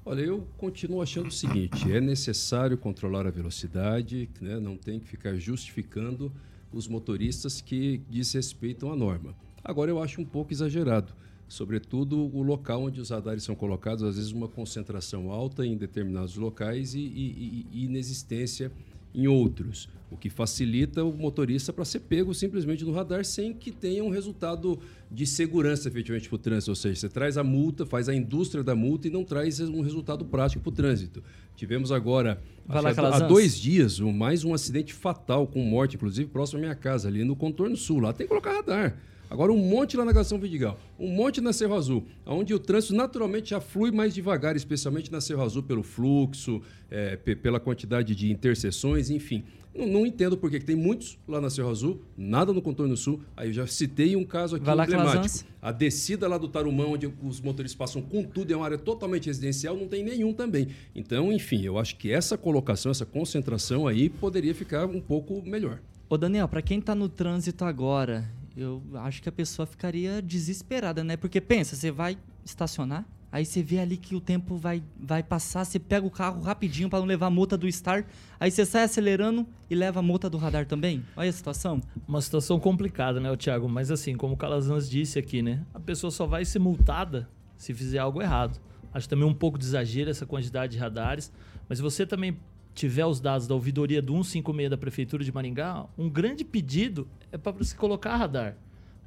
[0.04, 4.60] Olha, eu continuo achando o seguinte: é necessário controlar a velocidade, né?
[4.60, 6.30] não tem que ficar justificando
[6.74, 9.34] os motoristas que desrespeitam a norma.
[9.62, 11.14] Agora, eu acho um pouco exagerado,
[11.48, 16.36] sobretudo o local onde os radares são colocados, às vezes uma concentração alta em determinados
[16.36, 18.70] locais e, e, e inexistência
[19.14, 23.70] em outros, o que facilita o motorista para ser pego simplesmente no radar sem que
[23.70, 24.78] tenha um resultado
[25.10, 26.70] de segurança efetivamente para o trânsito.
[26.70, 29.80] Ou seja, você traz a multa, faz a indústria da multa e não traz um
[29.80, 31.22] resultado prático para o trânsito.
[31.56, 36.62] Tivemos agora, lá, há dois dias, mais um acidente fatal com morte, inclusive próximo à
[36.62, 38.00] minha casa, ali no contorno sul.
[38.00, 38.96] Lá tem que colocar radar.
[39.30, 42.94] Agora, um monte lá na Gação Vidigal, um monte na Cerro Azul, onde o trânsito
[42.94, 48.30] naturalmente já flui mais devagar, especialmente na Cerro Azul, pelo fluxo, é, pela quantidade de
[48.30, 49.44] interseções, enfim.
[49.74, 53.20] Não, não entendo por que tem muitos lá na Cerro Azul, nada no contorno sul.
[53.36, 55.44] Aí eu já citei um caso aqui lá, emblemático.
[55.60, 59.26] A descida lá do Tarumã, onde os motoristas passam com tudo, é uma área totalmente
[59.26, 60.68] residencial, não tem nenhum também.
[60.94, 65.80] Então, enfim, eu acho que essa colocação, essa concentração aí poderia ficar um pouco melhor.
[66.08, 71.02] Ô Daniel, para quem está no trânsito agora eu acho que a pessoa ficaria desesperada,
[71.02, 71.16] né?
[71.16, 75.64] Porque pensa, você vai estacionar, aí você vê ali que o tempo vai, vai passar,
[75.64, 78.06] você pega o carro rapidinho para não levar a multa do Star,
[78.38, 81.04] aí você sai acelerando e leva a multa do radar também.
[81.16, 81.80] Olha a situação.
[82.06, 83.68] Uma situação complicada, né, Thiago?
[83.68, 85.64] Mas assim, como o Calazans disse aqui, né?
[85.74, 88.60] A pessoa só vai ser multada se fizer algo errado.
[88.92, 91.32] Acho também um pouco de exagero essa quantidade de radares,
[91.68, 92.36] mas você também
[92.74, 97.38] tiver os dados da ouvidoria do 156 da Prefeitura de Maringá, um grande pedido é
[97.38, 98.56] para você colocar radar.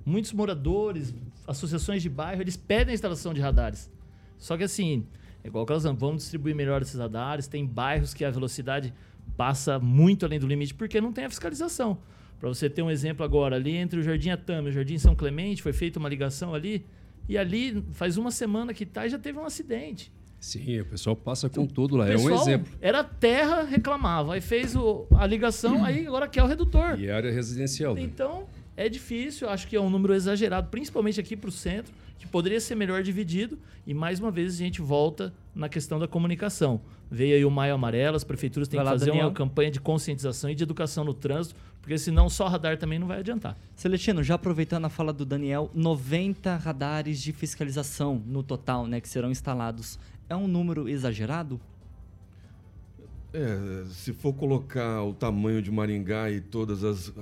[0.06, 1.14] Muitos moradores,
[1.46, 3.92] associações de bairro, eles pedem a instalação de radares.
[4.38, 5.06] Só que assim,
[5.44, 7.48] é igual que vamos distribuir melhor esses radares.
[7.48, 8.94] Tem bairros que a velocidade
[9.36, 11.98] passa muito além do limite porque não tem a fiscalização.
[12.40, 15.16] Para você ter um exemplo agora, ali entre o Jardim Atame e o Jardim São
[15.16, 16.86] Clemente, foi feita uma ligação ali,
[17.28, 20.12] e ali faz uma semana que tá e já teve um acidente.
[20.40, 22.10] Sim, o pessoal passa com tudo lá.
[22.10, 22.72] É um exemplo.
[22.80, 24.36] Era terra, reclamava.
[24.36, 27.00] Aí fez o, a ligação, aí agora quer o redutor.
[27.00, 27.96] E área residencial.
[27.96, 28.02] Né?
[28.02, 28.46] Então,
[28.76, 29.50] é difícil.
[29.50, 33.02] Acho que é um número exagerado, principalmente aqui para o centro, que poderia ser melhor
[33.02, 33.58] dividido.
[33.86, 36.82] E mais uma vez a gente volta na questão da comunicação.
[37.10, 39.28] Veio aí o Maio Amarelo, as prefeituras têm que fazer Daniel.
[39.28, 43.08] uma campanha de conscientização e de educação no trânsito, porque senão só radar também não
[43.08, 43.58] vai adiantar.
[43.76, 49.08] Celestino, já aproveitando a fala do Daniel, 90 radares de fiscalização no total, né, que
[49.08, 49.98] serão instalados
[50.30, 51.60] é um número exagerado?
[53.34, 57.14] É, se for colocar o tamanho de Maringá e todas as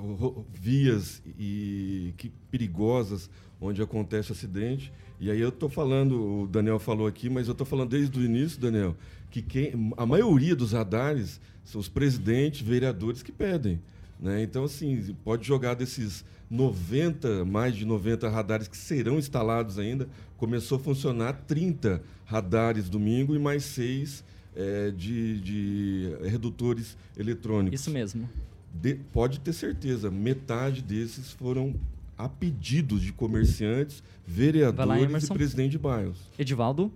[0.54, 7.08] vias e que perigosas onde acontece acidente, e aí eu estou falando, o Daniel falou
[7.08, 8.96] aqui, mas eu estou falando desde o início, Daniel,
[9.32, 13.82] que quem, a maioria dos radares são os presidentes, vereadores que pedem.
[14.20, 14.44] Né?
[14.44, 20.08] Então, assim, pode jogar desses 90, mais de 90 radares que serão instalados ainda.
[20.38, 24.24] Começou a funcionar 30 radares domingo e mais seis
[24.56, 27.80] é, de, de redutores eletrônicos.
[27.80, 28.30] Isso mesmo.
[28.74, 31.76] De, pode ter certeza, metade desses foram
[32.18, 36.18] a pedidos de comerciantes, vereadores lá, e presidente de bairros.
[36.40, 36.92] Edivaldo?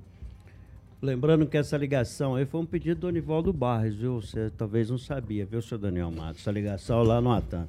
[1.02, 4.22] Lembrando que essa ligação aí foi um pedido do Anivaldo Barres, viu?
[4.22, 6.42] Você talvez não sabia, viu, seu Daniel Matos?
[6.42, 7.68] Essa ligação lá no Atan.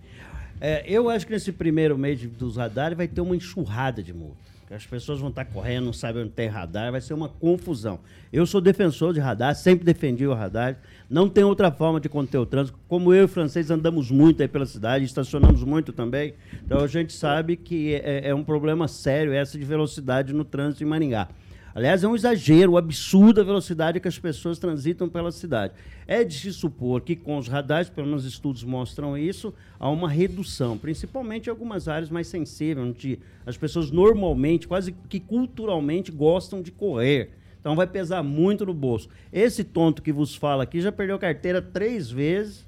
[0.60, 4.50] É, eu acho que nesse primeiro mês dos radares vai ter uma enxurrada de multa.
[4.70, 7.98] As pessoas vão estar correndo, não sabem onde tem radar, vai ser uma confusão.
[8.32, 10.78] Eu sou defensor de radar, sempre defendi o radar.
[11.08, 12.78] Não tem outra forma de conter o trânsito.
[12.86, 16.34] Como eu e o francês andamos muito aí pela cidade, estacionamos muito também.
[16.64, 20.84] Então a gente sabe que é, é um problema sério essa de velocidade no trânsito
[20.84, 21.26] em Maringá.
[21.74, 25.72] Aliás, é um exagero, um absurda a velocidade que as pessoas transitam pela cidade.
[26.06, 30.08] É de se supor que com os radares, pelo menos estudos mostram isso, há uma
[30.08, 36.60] redução, principalmente em algumas áreas mais sensíveis, onde as pessoas normalmente, quase que culturalmente, gostam
[36.60, 37.30] de correr.
[37.60, 39.08] Então vai pesar muito no bolso.
[39.32, 42.66] Esse tonto que vos fala aqui já perdeu carteira três vezes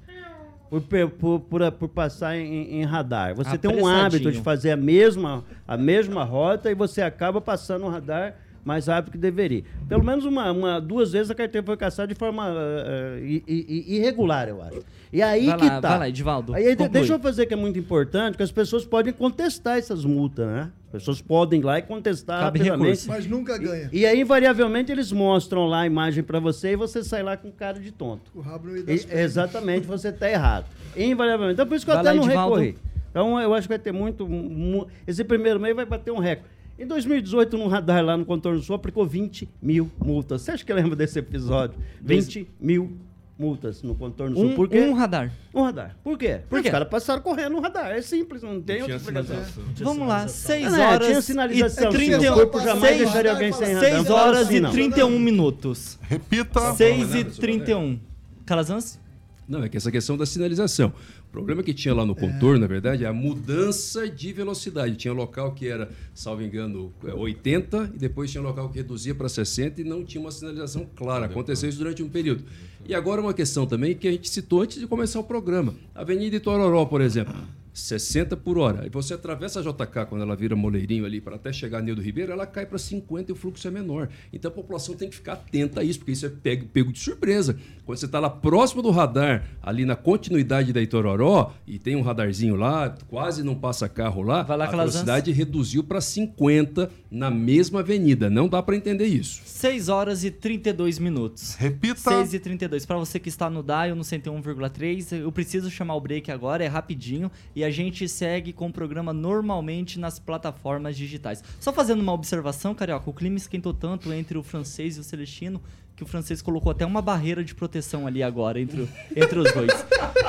[0.69, 3.35] por, por, por, por passar em, em, radar.
[3.35, 7.85] Você tem um hábito de fazer a mesma, a mesma rota e você acaba passando
[7.85, 9.63] o radar mais rápido que deveria.
[9.87, 14.61] Pelo menos uma, uma duas vezes a carteira foi caçada de forma uh, irregular, eu
[14.61, 14.79] acho.
[15.11, 15.89] E aí vai que lá, tá.
[15.89, 16.55] Vai lá, Edivaldo.
[16.55, 20.47] Aí, deixa eu fazer que é muito importante, que as pessoas podem contestar essas multas,
[20.47, 20.71] né?
[20.87, 22.87] As pessoas podem ir lá e contestar Cabe rapidamente.
[22.87, 23.09] Recurso.
[23.09, 23.89] Mas nunca ganha.
[23.91, 27.35] E, e, aí, invariavelmente, eles mostram lá a imagem para você e você sai lá
[27.35, 28.31] com cara de tonto.
[28.33, 30.65] O rabo no e, Exatamente, você está errado.
[30.95, 31.53] Invariavelmente.
[31.53, 32.55] Então, por isso que eu vai até lá, não Edivaldo.
[32.55, 32.77] recorri.
[33.09, 34.87] Então, eu acho que vai ter muito, muito...
[35.05, 36.52] Esse primeiro mês vai bater um recorde.
[36.77, 40.41] Em 2018, no radar lá no Contorno Sul, aplicou 20 mil multas.
[40.41, 41.77] Você acha que lembra desse episódio?
[42.01, 42.97] 20 mil
[43.37, 44.55] multas no contorno Um, sul.
[44.55, 44.79] Por quê?
[44.81, 45.31] um radar.
[45.53, 45.95] Um radar.
[46.03, 46.41] Por quê?
[46.49, 46.67] Por quê?
[46.67, 47.91] Os caras passaram correndo no radar.
[47.91, 49.37] É simples, não tem Não outra explicação.
[49.81, 53.01] Vamos lá, 6 Ah, não, horas tinha sinalização, e sim, 31 o corpo jamais seis-
[53.01, 53.89] deixaria alguém sem radar.
[53.91, 54.71] 6 horas e não.
[54.71, 55.99] 31 minutos.
[56.03, 56.73] Repita.
[56.73, 57.99] 6 e 31.
[58.45, 58.99] Calazans?
[59.47, 60.93] Não, é que essa questão da sinalização.
[61.33, 64.95] O problema que tinha lá no contorno, na verdade, é a mudança de velocidade.
[64.95, 69.27] Tinha local que era, salvo engano, é, 80 e depois tinha local que reduzia para
[69.27, 71.25] 60 e não tinha uma sinalização clara.
[71.25, 72.43] Aconteceu isso durante um período.
[72.87, 75.73] E agora uma questão também que a gente citou antes de começar o programa.
[75.95, 77.33] Avenida Itororó, por exemplo.
[77.73, 78.85] 60 por hora.
[78.85, 82.01] E você atravessa a JK quando ela vira moleirinho ali para até chegar a Nildo
[82.01, 84.09] Ribeiro, ela cai para 50 e o fluxo é menor.
[84.31, 86.99] Então a população tem que ficar atenta a isso, porque isso é pego, pego de
[86.99, 87.57] surpresa.
[87.85, 92.01] Quando você está lá próximo do radar, ali na continuidade da Itororó, e tem um
[92.01, 97.31] radarzinho lá, quase não passa carro lá, Vai lá, a velocidade reduziu para 50 na
[97.31, 98.29] mesma avenida.
[98.29, 99.41] Não dá para entender isso.
[99.45, 101.55] 6 horas e 32 minutos.
[101.55, 102.11] Repita.
[102.11, 102.85] 6 e 32.
[102.85, 106.67] Para você que está no dial no 101,3, eu preciso chamar o break agora, é
[106.67, 107.31] rapidinho.
[107.55, 111.43] E a gente segue com o programa normalmente nas plataformas digitais.
[111.59, 115.61] Só fazendo uma observação, Carioca, o clima esquentou tanto entre o francês e o celestino
[115.95, 119.85] que o francês colocou até uma barreira de proteção ali agora entre, entre os dois.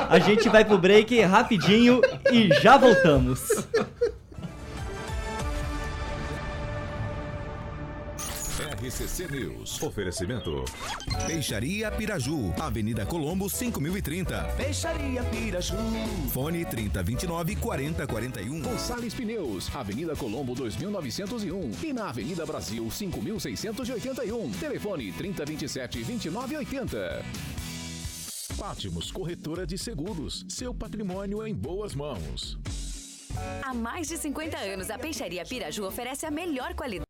[0.09, 3.41] A gente vai pro break rapidinho e já voltamos.
[8.85, 9.81] RCC News.
[9.81, 10.63] Oferecimento.
[11.25, 14.43] Peixaria Piraju, Avenida Colombo 5030.
[14.55, 15.75] Peixaria Piraju.
[16.31, 18.61] Fone 3029 4041.
[18.61, 24.51] Gonçalves Pneus, Avenida Colombo 2901 e na Avenida Brasil 5681.
[24.51, 27.25] Telefone 3027 2980.
[28.55, 32.59] Pátimos Corretora de Seguros, seu patrimônio em boas mãos.
[33.63, 37.04] Há mais de 50 anos, a Peixaria Piraju oferece a melhor qualidade.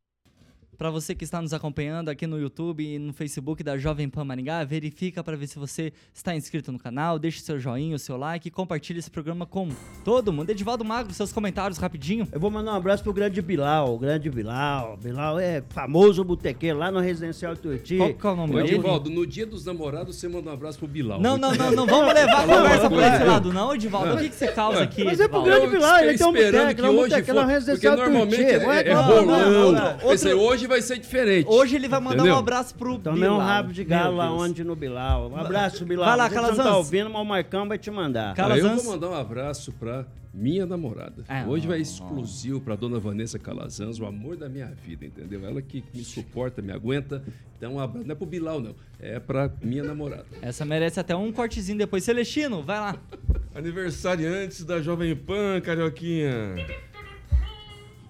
[0.78, 4.26] Para você que está nos acompanhando aqui no YouTube e no Facebook da Jovem Pan
[4.26, 8.18] Maringá, verifica para ver se você está inscrito no canal, deixe seu joinha, o seu
[8.18, 9.70] like e compartilhe esse programa com
[10.04, 10.50] todo mundo.
[10.50, 12.28] Edivaldo Magro, seus comentários rapidinho.
[12.30, 14.98] Eu vou mandar um abraço pro grande Bilal, o grande Bilal.
[14.98, 17.98] Bilal é famoso botequeiro lá no Residencial Tuiuti.
[17.98, 18.76] Qual, qual é o nome Ô, dele?
[18.76, 21.22] Edivaldo, no dia dos namorados, você manda um abraço pro Bilal.
[21.22, 23.16] Não, não, não, não vamos levar a conversa por coisa.
[23.16, 24.16] esse lado, não, Edivaldo.
[24.16, 26.62] O que, que você causa aqui, Mas é pro grande Bilal, ele tem um esperando
[26.62, 28.66] boteco, que lá um hoje boteco, lá no porque Residencial normalmente Tuiuti.
[28.66, 29.98] é, é Não, rolão.
[30.66, 31.48] Hoje vai ser diferente.
[31.48, 32.36] Hoje ele vai mandar Entendeu?
[32.36, 33.38] um abraço pro Tomei Bilal.
[33.38, 35.30] um rabo de galo lá onde no Bilal.
[35.30, 36.06] Um abraço, Bilal.
[36.08, 36.76] Vai lá, Você que não tá Calazans.
[36.78, 38.36] ouvindo, mas o Marcão vai te mandar.
[38.36, 38.84] Cal- Ah, eu Calazans.
[38.84, 41.24] vou mandar um abraço pra minha namorada.
[41.30, 45.46] Ah, Hoje vai exclusivo pra dona Vanessa Calazans, o amor da minha vida, entendeu?
[45.46, 47.24] Ela que me suporta, me aguenta.
[47.58, 48.06] Então, um abraço.
[48.08, 48.76] Não é pro Bilal, não.
[49.00, 50.26] É pra minha namorada.
[50.42, 52.04] Essa merece até um cortezinho depois.
[52.04, 52.96] Celestino, vai lá.
[53.56, 56.56] Aniversariantes da Jovem Pan, Carioquinha.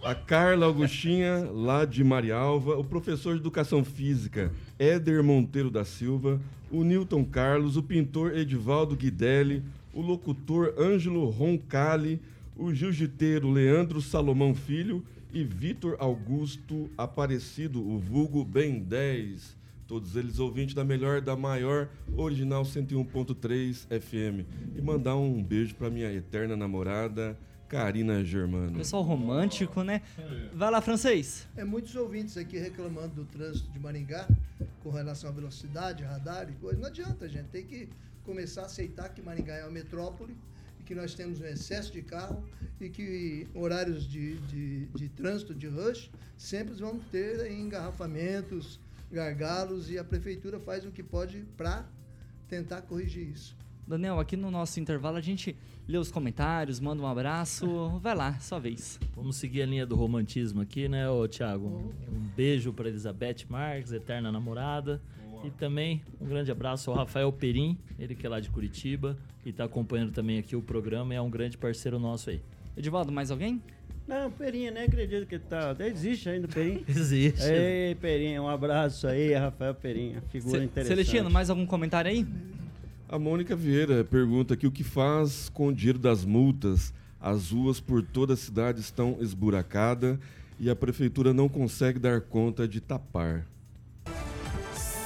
[0.05, 6.39] A Carla Augustinha, lá de Marialva, o professor de Educação Física, Éder Monteiro da Silva,
[6.69, 12.21] o Newton Carlos, o pintor Edivaldo Guidelli, o locutor Ângelo Roncalli,
[12.55, 19.57] o jiu-jiteiro Leandro Salomão Filho e Vitor Augusto Aparecido, o vulgo Ben 10.
[19.87, 24.45] Todos eles ouvintes da melhor, da maior, original 101.3 FM.
[24.77, 27.35] E mandar um beijo pra minha eterna namorada,
[27.67, 28.77] Karina Germano.
[28.77, 30.01] Pessoal romântico, né?
[30.53, 31.47] Vai lá, francês.
[31.55, 34.27] É muitos ouvintes aqui reclamando do trânsito de Maringá
[34.83, 36.79] com relação à velocidade, radar e coisa.
[36.79, 37.47] Não adianta, gente.
[37.47, 37.89] Tem que
[38.23, 40.35] começar a aceitar que Maringá é uma metrópole
[40.79, 42.43] e que nós temos um excesso de carro
[42.79, 48.79] e que horários de, de, de trânsito, de rush, sempre vão ter engarrafamentos,
[49.11, 51.85] gargalos e a prefeitura faz o que pode para
[52.47, 53.54] tentar corrigir isso.
[53.87, 55.55] Daniel, aqui no nosso intervalo a gente
[55.87, 57.89] lê os comentários, manda um abraço.
[58.01, 58.99] Vai lá, sua vez.
[59.15, 61.67] Vamos seguir a linha do romantismo aqui, né, ô Thiago?
[62.11, 65.01] Um beijo para Elizabeth Marques, eterna namorada.
[65.43, 69.49] E também um grande abraço ao Rafael Perim, ele que é lá de Curitiba e
[69.49, 72.41] está acompanhando também aqui o programa e é um grande parceiro nosso aí.
[72.75, 73.61] Edivaldo, mais alguém?
[74.07, 75.75] Não, Perinha, nem acredito que ele tá.
[75.79, 76.81] Existe ainda o Perinha.
[76.89, 77.43] Existe.
[77.43, 80.21] Ei, Perinha, um abraço aí, Rafael Perinha.
[80.29, 80.95] Figura interessante.
[80.95, 82.25] Celestino, mais algum comentário aí?
[83.15, 86.93] A Mônica Vieira pergunta aqui o que faz com o dinheiro das multas.
[87.17, 90.19] As ruas por toda a cidade estão esburacadas
[90.59, 93.47] e a prefeitura não consegue dar conta de tapar.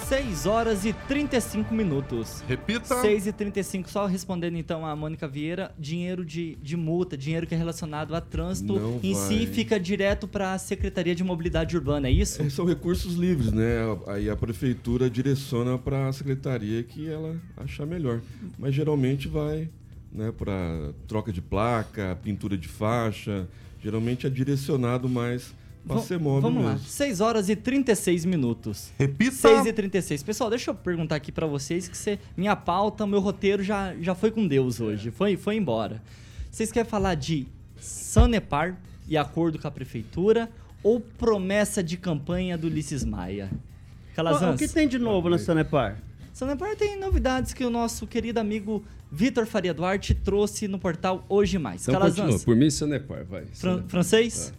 [0.09, 2.43] 6 horas e 35 minutos.
[2.47, 2.99] Repita.
[2.99, 7.53] 6 e 35, só respondendo então a Mônica Vieira, dinheiro de, de multa, dinheiro que
[7.53, 9.45] é relacionado a trânsito, Não em si vai.
[9.45, 12.41] fica direto para a Secretaria de Mobilidade Urbana, é isso?
[12.41, 13.81] É, São recursos livres, né?
[14.07, 18.19] Aí a prefeitura direciona para a secretaria que ela achar melhor.
[18.57, 19.69] Mas geralmente vai
[20.11, 23.47] né, para troca de placa, pintura de faixa.
[23.79, 25.53] Geralmente é direcionado mais
[25.85, 26.71] Móvel Vamos lá.
[26.73, 26.85] mesmo.
[26.87, 28.91] 6 horas e 36 minutos.
[28.97, 29.35] Repita.
[29.35, 30.23] 6 e 36.
[30.23, 34.13] Pessoal, deixa eu perguntar aqui pra vocês que você, minha pauta, meu roteiro já, já
[34.13, 35.09] foi com Deus hoje.
[35.11, 36.01] Foi, foi embora.
[36.51, 37.47] Vocês querem falar de
[37.79, 38.77] Sanepar
[39.07, 40.49] e acordo com a prefeitura
[40.83, 43.49] ou promessa de campanha do Ulisses Maia?
[44.11, 44.55] O, Calazans.
[44.55, 45.97] o que tem de novo na Sanepar?
[46.33, 51.57] Sanepar tem novidades que o nosso querido amigo Vitor Faria Duarte trouxe no portal Hoje
[51.57, 51.81] Mais.
[51.81, 52.39] Então Calazans, continua.
[52.45, 53.45] Por mim, Sanepar, vai.
[53.45, 53.89] fran- Sanepar.
[53.89, 54.53] francês,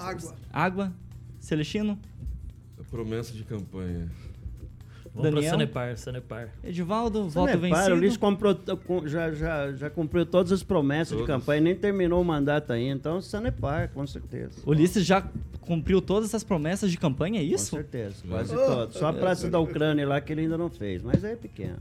[0.00, 0.34] Água.
[0.52, 0.92] água,
[1.38, 1.98] Celestino,
[2.78, 4.08] A promessa de campanha.
[5.12, 5.50] Vamos Daniel?
[5.50, 6.48] Sanepar, Sanepar.
[6.62, 8.18] Edivaldo, voto Sanepar, o Ulisses vencido.
[8.20, 8.54] comprou,
[8.86, 11.26] com- já, já, já cumpriu todas as promessas de Todas.
[11.40, 12.94] campanha, nem terminou o mandato ainda.
[12.94, 14.60] Então, Sanepar, com certeza.
[14.64, 15.26] Ulisses já
[15.60, 17.70] cumpriu todas as promessas de campanha, é Com isso?
[17.70, 18.94] certeza, quase todas.
[18.94, 21.78] Só a Praça da Ucrânia lá que ele ainda não fez, mas é pequeno.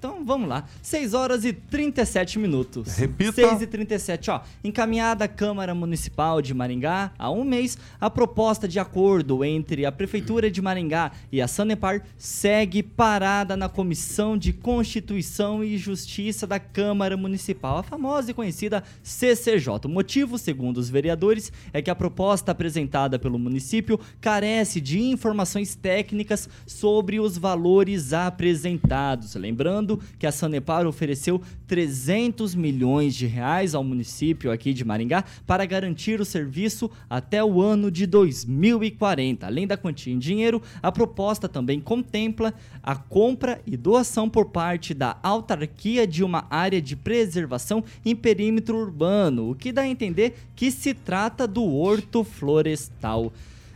[0.00, 0.64] Então vamos lá.
[0.80, 2.96] 6 horas e 37 minutos.
[2.96, 3.32] Repita.
[3.32, 4.40] 6 e 37, ó.
[4.64, 9.92] Encaminhada à Câmara Municipal de Maringá há um mês, a proposta de acordo entre a
[9.92, 16.58] Prefeitura de Maringá e a Sanepar segue parada na Comissão de Constituição e Justiça da
[16.58, 19.84] Câmara Municipal, a famosa e conhecida CCJ.
[19.84, 25.74] O motivo, segundo os vereadores, é que a proposta apresentada pelo município carece de informações
[25.74, 29.34] técnicas sobre os valores apresentados.
[29.34, 35.64] Lembrando que a Sanepar ofereceu 300 milhões de reais ao município aqui de Maringá para
[35.64, 39.46] garantir o serviço até o ano de 2040.
[39.46, 44.92] Além da quantia em dinheiro, a proposta também contempla a compra e doação por parte
[44.92, 50.34] da autarquia de uma área de preservação em perímetro urbano, o que dá a entender
[50.54, 53.32] que se trata do horto florestal.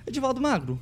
[0.07, 0.79] Edivaldo Magro,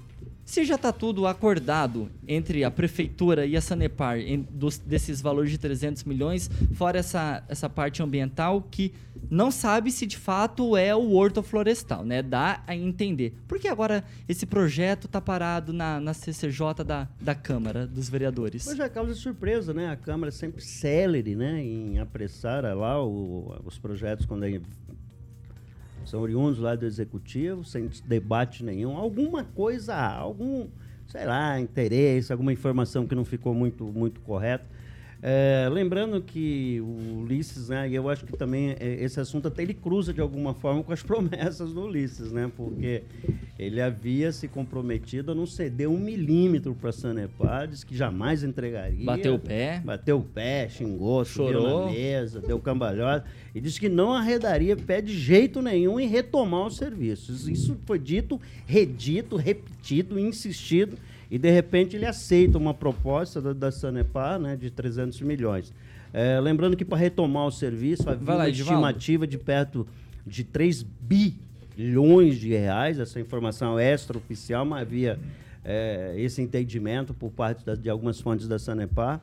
[0.52, 5.50] se já está tudo acordado entre a prefeitura e a Sanepar em- dos- desses valores
[5.50, 8.92] de 300 milhões, fora essa, essa parte ambiental que
[9.30, 12.22] não sabe se de fato é o horto florestal, né?
[12.22, 13.34] Dá a entender.
[13.48, 18.66] Por que agora esse projeto está parado na, na CCJ da, da Câmara dos Vereadores?
[18.66, 19.88] Mas já causa surpresa, né?
[19.88, 21.62] A Câmara sempre célere, né?
[21.64, 24.60] Em apressar lá o- os projetos quando é-
[26.10, 28.96] são oriundos lá do Executivo, sem debate nenhum.
[28.96, 30.66] Alguma coisa, algum,
[31.06, 34.64] sei lá, interesse, alguma informação que não ficou muito, muito correta.
[35.24, 39.62] É, lembrando que o Ulisses, né, e eu acho que também é, esse assunto até
[39.62, 43.04] ele cruza de alguma forma com as promessas do Ulisses, né, porque
[43.56, 48.42] ele havia se comprometido a não ceder um milímetro para a Sanepar, disse que jamais
[48.42, 49.04] entregaria.
[49.04, 49.80] Bateu o pé.
[49.84, 51.86] Bateu o pé, xingou, Chorou.
[51.86, 56.66] na mesa, deu cambalhota e disse que não arredaria pé de jeito nenhum em retomar
[56.66, 57.48] os serviços.
[57.48, 60.98] Isso foi dito, redito, repetido, insistido
[61.32, 65.72] e de repente ele aceita uma proposta da, da Sanepar né, de 300 milhões.
[66.12, 69.86] É, lembrando que para retomar o serviço havia uma estimativa de perto
[70.26, 70.84] de 3
[71.74, 75.18] bilhões de reais, essa informação extraoficial, mas havia
[75.64, 79.20] é, esse entendimento por parte da- de algumas fontes da Sanepar.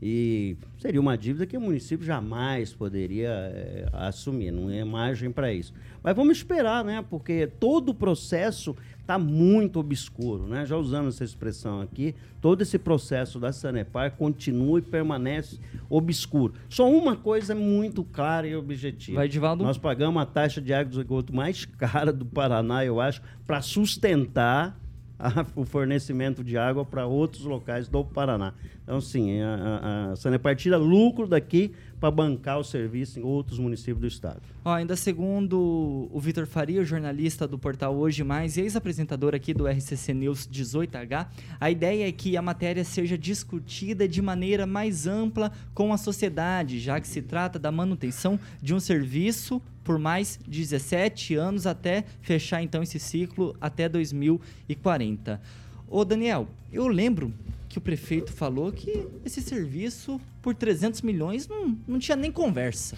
[0.00, 5.52] E seria uma dívida que o município jamais poderia é, assumir, não é margem para
[5.52, 5.72] isso.
[6.02, 7.04] Mas vamos esperar, né?
[7.10, 10.64] Porque todo o processo está muito obscuro, né?
[10.64, 15.58] Já usando essa expressão aqui, todo esse processo da Sanepar continua e permanece
[15.90, 16.54] obscuro.
[16.68, 19.16] Só uma coisa é muito clara e objetiva.
[19.16, 19.64] Vai, Edivaldo.
[19.64, 23.60] Nós pagamos a taxa de água e esgoto mais cara do Paraná, eu acho, para
[23.62, 24.78] sustentar
[25.18, 28.54] a- o fornecimento de água para outros locais do Paraná.
[28.88, 33.58] Então, sim, a, a, a Sanepar tira lucro daqui para bancar o serviço em outros
[33.58, 34.40] municípios do estado.
[34.64, 39.68] Ó, ainda segundo o Vitor Faria, jornalista do portal Hoje Mais e ex-apresentador aqui do
[39.68, 41.26] RCC News 18H,
[41.60, 46.80] a ideia é que a matéria seja discutida de maneira mais ampla com a sociedade,
[46.80, 52.62] já que se trata da manutenção de um serviço por mais 17 anos até fechar
[52.62, 55.38] então esse ciclo até 2040.
[55.86, 57.34] Ô Daniel, eu lembro
[57.68, 62.96] que o prefeito falou que esse serviço por 300 milhões não, não tinha nem conversa.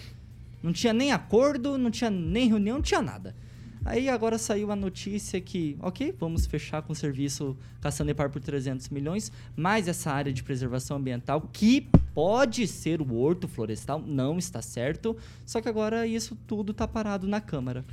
[0.63, 3.35] Não tinha nem acordo, não tinha nem reunião, não tinha nada.
[3.83, 8.89] Aí agora saiu a notícia que, ok, vamos fechar com o serviço Caçanepar por 300
[8.89, 14.61] milhões, mais essa área de preservação ambiental, que pode ser o horto florestal, não está
[14.61, 15.17] certo,
[15.47, 17.83] só que agora isso tudo está parado na Câmara.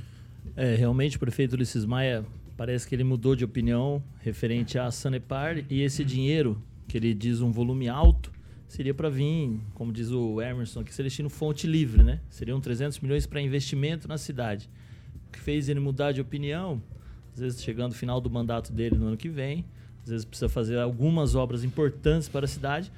[0.55, 2.23] É, realmente o prefeito Ulisses Maia
[2.55, 7.39] parece que ele mudou de opinião referente à Sanepar e esse dinheiro, que ele diz
[7.39, 8.31] um volume alto,
[8.67, 12.19] seria para vir, como diz o Emerson aqui, Celestino, fonte livre, né?
[12.29, 14.67] Seriam 300 milhões para investimento na cidade.
[15.27, 16.81] O que fez ele mudar de opinião,
[17.31, 19.63] às vezes chegando o final do mandato dele no ano que vem,
[20.03, 22.91] às vezes precisa fazer algumas obras importantes para a cidade,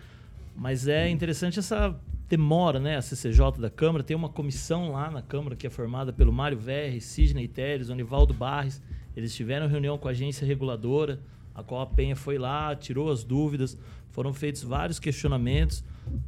[0.55, 1.93] mas é interessante essa
[2.29, 2.95] demora, né?
[2.95, 6.57] A CCJ da Câmara tem uma comissão lá na Câmara que é formada pelo Mário
[6.57, 8.81] Verri, Sidney Teres, Onivaldo Barres.
[9.17, 11.19] Eles tiveram reunião com a agência reguladora,
[11.53, 13.77] a qual a Penha foi lá, tirou as dúvidas,
[14.11, 15.83] foram feitos vários questionamentos,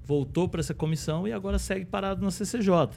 [0.05, 2.89] voltou para essa comissão e agora segue parado na CCJ.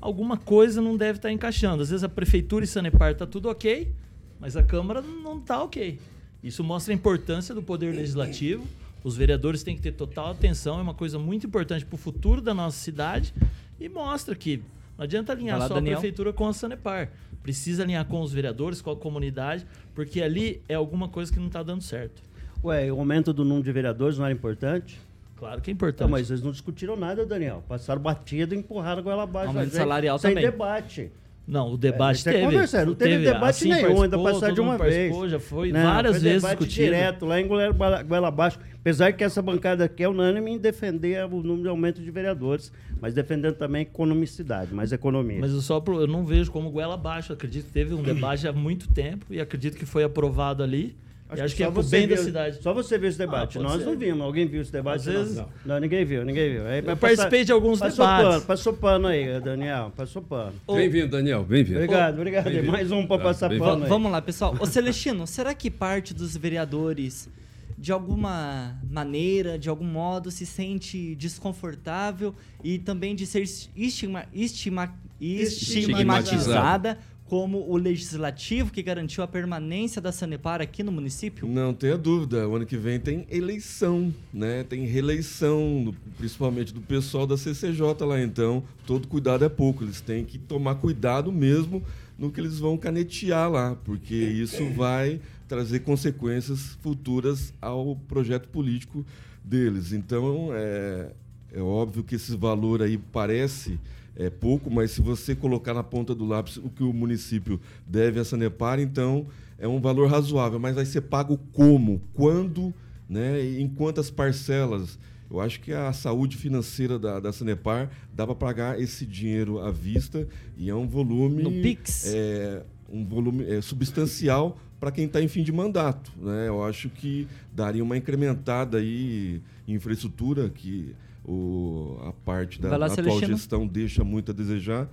[0.00, 1.82] Alguma coisa não deve estar encaixando.
[1.82, 3.90] Às vezes a prefeitura e Sanepar tá tudo ok,
[4.38, 5.98] mas a Câmara não está ok.
[6.42, 8.66] Isso mostra a importância do poder legislativo.
[9.02, 12.40] Os vereadores têm que ter total atenção, é uma coisa muito importante para o futuro
[12.40, 13.32] da nossa cidade
[13.80, 14.62] e mostra que
[14.96, 15.96] não adianta alinhar Vai lá, só Daniel.
[15.96, 17.10] a prefeitura com a Sanepar.
[17.46, 21.46] Precisa alinhar com os vereadores, com a comunidade, porque ali é alguma coisa que não
[21.46, 22.20] está dando certo.
[22.64, 25.00] Ué, o aumento do número de vereadores não era importante?
[25.36, 26.10] Claro que é importante.
[26.10, 27.62] mas eles não discutiram nada, Daniel.
[27.68, 29.46] Passaram batido e empurraram a goela abaixo.
[29.50, 30.50] Aumento Sem- salarial sem também.
[30.50, 31.12] debate.
[31.46, 32.84] Não, o debate isso é teve.
[32.84, 35.30] não teve debate assim nenhum, ainda passaram de uma vez.
[35.30, 36.84] Já foi Não, várias foi vezes debate discutido.
[36.86, 38.58] direto, lá em goela, abaixo.
[38.80, 42.72] Apesar que essa bancada aqui é unânime em defender o número de aumento de vereadores,
[43.00, 45.38] mas defendendo também economicidade, mais economia.
[45.40, 47.32] Mas eu só eu não vejo como goela abaixo.
[47.32, 50.96] Acredito que teve um debate há muito tempo e acredito que foi aprovado ali.
[51.34, 52.62] E acho que, é só pro bem da viu- cidade.
[52.62, 53.58] Só você viu esse debate.
[53.58, 53.84] Ah, Nós ser.
[53.86, 54.20] não vimos.
[54.22, 54.96] Alguém viu esse debate?
[55.00, 55.48] Às vezes- Não.
[55.64, 56.66] não, ninguém viu, ninguém viu.
[56.66, 58.28] Aí, vai participei de alguns passou debates.
[58.30, 59.92] Pano, passou pano aí, Daniel.
[59.96, 60.52] Passou pano.
[60.72, 61.42] Bem-vindo, Daniel.
[61.44, 61.78] Bem-vindo.
[61.78, 62.44] Obrigado, obrigado.
[62.44, 62.70] Bem-vindo.
[62.70, 63.88] Mais um pra Ah, passar pano aí.
[63.88, 64.54] vamos lá, pessoal.
[64.60, 67.28] Ô Celestino, será que parte dos vereadores,
[67.76, 74.94] de alguma maneira, de algum modo, se sente desconfortável e também de ser estigma, estima,
[75.20, 76.98] estigmatizada
[77.28, 81.48] como o legislativo que garantiu a permanência da Sanepar aqui no município?
[81.48, 84.64] Não tenha dúvida, o ano que vem tem eleição, né?
[84.64, 90.24] Tem reeleição, principalmente do pessoal da CCJ lá, então todo cuidado é pouco, eles têm
[90.24, 91.82] que tomar cuidado mesmo
[92.18, 99.04] no que eles vão canetear lá, porque isso vai trazer consequências futuras ao projeto político
[99.44, 99.92] deles.
[99.92, 101.10] Então, é,
[101.52, 103.78] é óbvio que esse valor aí parece
[104.16, 108.18] é pouco, mas se você colocar na ponta do lápis o que o município deve
[108.18, 109.26] a Sanepar, então
[109.58, 112.74] é um valor razoável, mas vai ser pago como, quando,
[113.08, 114.98] né, em quantas parcelas.
[115.30, 119.70] Eu acho que a saúde financeira da, da Sanepar dá para pagar esse dinheiro à
[119.70, 122.06] vista e é um volume No Pix?
[122.06, 126.12] é, um volume é, substancial para quem está em fim de mandato.
[126.16, 126.48] Né?
[126.48, 130.94] Eu acho que daria uma incrementada aí em infraestrutura que
[131.26, 134.88] o, a parte da lá, atual gestão deixa muito a desejar.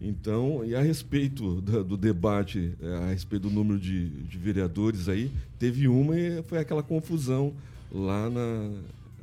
[0.00, 5.08] Então, e a respeito da- do, debate, é, a respeito do número de, de vereadores
[5.08, 7.52] aí, teve uma e foi aquela confusão
[7.90, 8.70] lá na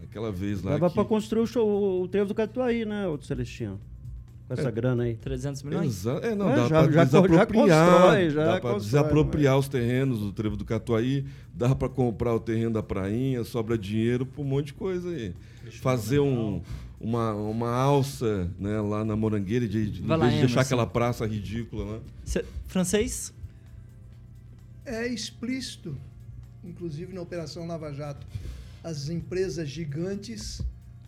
[0.04, 0.72] aquela vez lá.
[0.72, 3.80] Dava que- pra construir o, show, o trevo do Catuaí, né, o Celestino?
[4.50, 4.72] Com essa É.
[4.72, 5.16] grana aí.
[5.16, 6.06] 300 milhões?
[6.08, 10.34] É, não, É, dá já- para desapropriar, constrói, já dá para desapropriar os terrenos do
[10.34, 11.24] Trevo do Catuaí,
[11.54, 15.36] dá para comprar o terreno da Prainha, sobra dinheiro para um monte de coisa aí.
[15.82, 16.64] Fazer um,
[17.00, 20.60] uma, uma alça né, lá na Morangueira, de, de, lá, vez de deixar Emerson.
[20.62, 22.00] aquela praça ridícula lá.
[22.26, 23.32] Cê- francês?
[24.86, 25.96] é explícito,
[26.64, 28.26] inclusive na Operação Lava Jato.
[28.84, 30.62] As empresas gigantes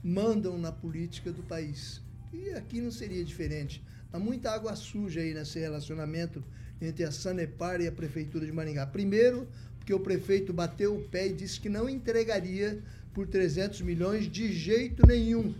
[0.03, 1.99] mandam na política do país.
[2.33, 3.83] E aqui não seria diferente.
[4.11, 6.43] Há muita água suja aí nesse relacionamento
[6.81, 8.85] entre a Sanepar e a Prefeitura de Maringá.
[8.85, 12.79] Primeiro, porque o prefeito bateu o pé e disse que não entregaria
[13.13, 15.53] por 300 milhões de jeito nenhum,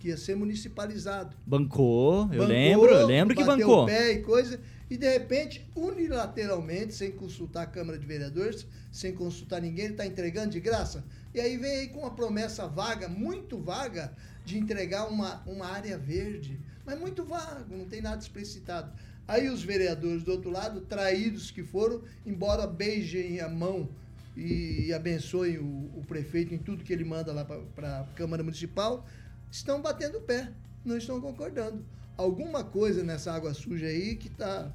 [0.00, 1.36] que ia ser municipalizado.
[1.46, 3.84] Bancou, eu Bancou, lembro, eu lembro que bateu bancou.
[3.84, 4.58] o pé e coisa,
[4.90, 10.06] e de repente, unilateralmente, sem consultar a Câmara de Vereadores, sem consultar ninguém, ele está
[10.06, 11.04] entregando de graça.
[11.34, 14.12] E aí vem aí com uma promessa vaga, muito vaga,
[14.44, 16.58] de entregar uma, uma área verde.
[16.84, 18.92] Mas muito vago, não tem nada explicitado.
[19.26, 23.88] Aí os vereadores do outro lado, traídos que foram, embora beijem a mão
[24.36, 28.42] e, e abençoem o, o prefeito em tudo que ele manda lá para a Câmara
[28.42, 29.06] Municipal,
[29.50, 30.50] estão batendo o pé,
[30.84, 31.84] não estão concordando.
[32.16, 34.72] Alguma coisa nessa água suja aí que está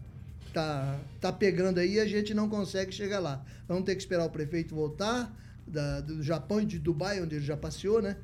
[0.53, 3.43] tá, tá pegando aí e a gente não consegue chegar lá.
[3.68, 5.32] Vamos ter que esperar o prefeito voltar
[5.68, 8.18] da- do Japão e de Dubai, onde ele já passeou, né?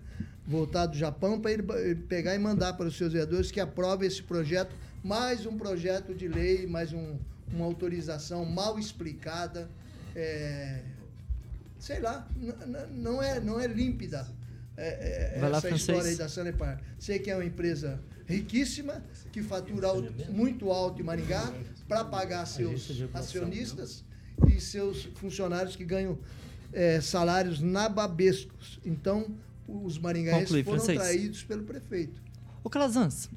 [0.45, 4.07] Voltar do Japão para ele ele pegar e mandar para os seus vereadores que aprovem
[4.07, 7.17] esse projeto, mais um projeto de lei, mais um,
[7.53, 9.69] uma autorização mal explicada.
[10.15, 10.81] é,
[11.79, 12.27] sei lá,
[12.91, 14.27] não é, não é límpida
[14.77, 15.81] é, é, Vai lá, essa francês.
[15.89, 16.81] história aí da Sanepar.
[16.99, 21.53] Sei que é uma empresa riquíssima, que fatura alto- muito alto em Maringá,
[21.87, 24.03] para pagar seus acionistas
[24.47, 26.17] e seus funcionários que ganham
[26.71, 28.79] é, salários nababescos.
[28.85, 29.27] Então,
[29.67, 30.99] os maringaenses Conclui, foram francês.
[30.99, 32.21] traídos pelo prefeito.
[32.63, 33.29] Ô Calazans,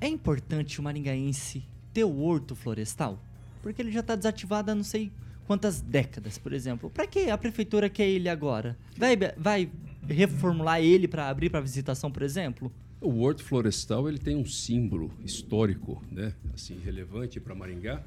[0.00, 1.62] é importante o maringaense
[1.92, 3.22] ter o horto florestal?
[3.62, 5.10] Porque ele já está desativado há não sei
[5.46, 6.90] quantas décadas, por exemplo.
[6.90, 8.76] Para que a prefeitura quer ele agora?
[8.96, 9.70] Vai, vai
[10.08, 12.72] reformular ele para abrir para visitação, por exemplo?
[13.00, 18.02] O Horto Florestal ele tem um símbolo histórico, né, assim relevante para Maringá,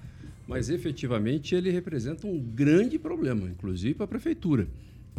[0.47, 4.67] mas efetivamente ele representa um grande problema, inclusive para a prefeitura,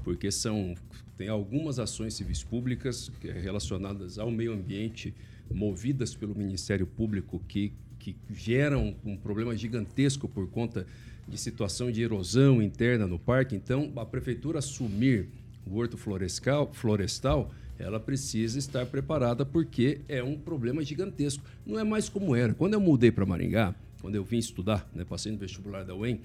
[0.03, 0.75] porque são
[1.19, 5.13] tem algumas ações civis públicas que- relacionadas ao meio ambiente
[5.53, 10.87] movidas pelo Ministério Público que que geram um problema gigantesco por conta
[11.27, 13.57] de situação de erosão interna no parque.
[13.57, 15.29] Então, a prefeitura assumir
[15.67, 21.43] o horto florestal, florestal, ela precisa estar preparada porque é um problema gigantesco.
[21.67, 22.55] Não é mais como era.
[22.55, 26.21] Quando eu mudei para Maringá, quando eu vim estudar, né, passei no vestibular da UEM,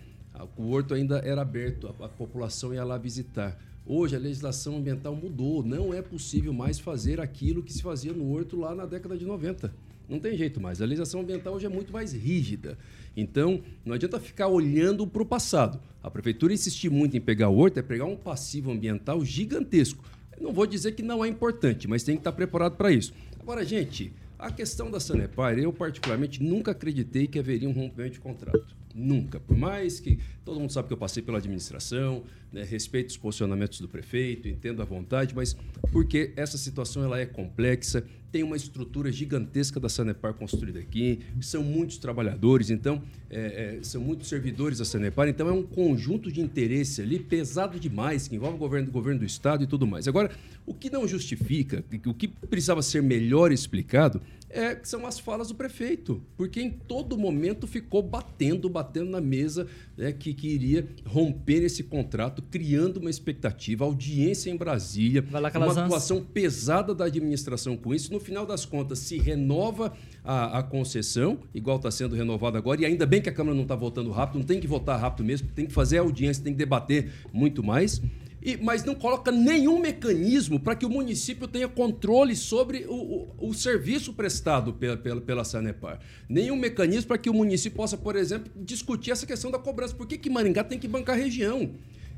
[0.56, 3.60] o horto ainda era aberto, a, a população ia lá visitar.
[3.86, 8.32] Hoje a legislação ambiental mudou, não é possível mais fazer aquilo que se fazia no
[8.32, 9.74] horto lá na década de 90.
[10.08, 10.82] Não tem jeito mais.
[10.82, 12.78] A legislação ambiental hoje é muito mais rígida.
[13.16, 15.82] Então, não adianta ficar olhando para o passado.
[16.02, 20.04] A prefeitura insistir muito em pegar o horto é pegar um passivo ambiental gigantesco.
[20.38, 23.14] Eu não vou dizer que não é importante, mas tem que estar preparado para isso.
[23.40, 28.20] Agora, gente, a questão da Sanepar, eu particularmente nunca acreditei que haveria um rompimento de
[28.22, 28.76] contrato.
[28.94, 29.40] Nunca.
[29.40, 33.82] Por mais que todo mundo sabe que eu passei pela administração, né, respeito os posicionamentos
[33.82, 35.56] do prefeito, entendo a vontade, mas
[35.92, 41.64] porque essa situação ela é complexa, tem uma estrutura gigantesca da Sanepar construída aqui, são
[41.64, 46.42] muitos trabalhadores, então é, é, são muitos servidores da Sanepar, então é um conjunto de
[46.42, 50.08] interesse ali pesado demais, que envolve o governo, o governo do Estado e tudo mais.
[50.08, 50.32] Agora,
[50.66, 54.22] o que não justifica, o que precisava ser melhor explicado,
[54.54, 59.68] é, são as falas do prefeito, porque em todo momento ficou batendo, batendo na mesa
[59.98, 66.24] né, que, que iria romper esse contrato, criando uma expectativa, audiência em Brasília, uma atuação
[66.24, 68.14] pesada da administração com isso.
[68.14, 69.92] No final das contas, se renova
[70.24, 73.64] a, a concessão, igual está sendo renovada agora, e ainda bem que a Câmara não
[73.64, 76.60] está votando rápido, não tem que votar rápido mesmo, tem que fazer audiência, tem que
[76.60, 78.02] debater muito mais.
[78.46, 82.94] E, mas não coloca nenhum mecanismo para que o município tenha controle sobre o,
[83.40, 86.02] o, o serviço prestado pela, pela, pela Sanepar.
[86.28, 89.96] Nenhum mecanismo para que o município possa, por exemplo, discutir essa questão da cobrança.
[89.96, 91.72] Por que, que Maringá tem que bancar a região?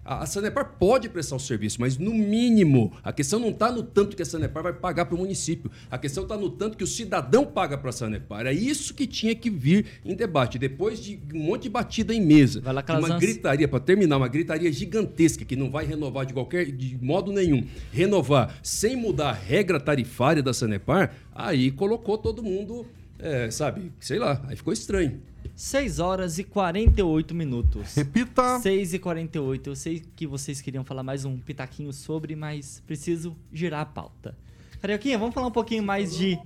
[0.05, 4.15] A, Sanepar pode prestar o serviço, mas no mínimo, a questão não está no tanto
[4.15, 5.71] que a Sanepar vai pagar para o município.
[5.89, 8.45] A questão está no tanto que o cidadão paga para a Sanepar.
[8.45, 10.59] É isso que tinha que vir em debate.
[10.59, 14.27] Depois de um monte de batida em mesa, Vai lá, uma gritaria, para terminar, uma
[14.27, 17.65] gritaria gigantesca que não vai renovar de qualquer de modo nenhum.
[17.91, 22.85] Renovar sem mudar a regra tarifária da Sanepar, aí colocou todo mundo,
[23.17, 25.19] é, sabe, sei lá, aí ficou estranho.
[25.55, 27.95] 6 horas e 48 minutos.
[27.95, 28.59] Repita.
[28.59, 29.69] 6 e 48.
[29.69, 34.37] Eu sei que vocês queriam falar mais um pitaquinho sobre, mas preciso girar a pauta.
[34.81, 36.37] Carioquinha, vamos falar um pouquinho mais de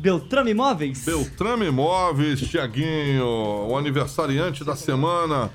[0.00, 1.04] Beltrame Imóveis?
[1.04, 3.24] Beltrame Imóveis, Tiaguinho,
[3.68, 5.50] o aniversariante da semana.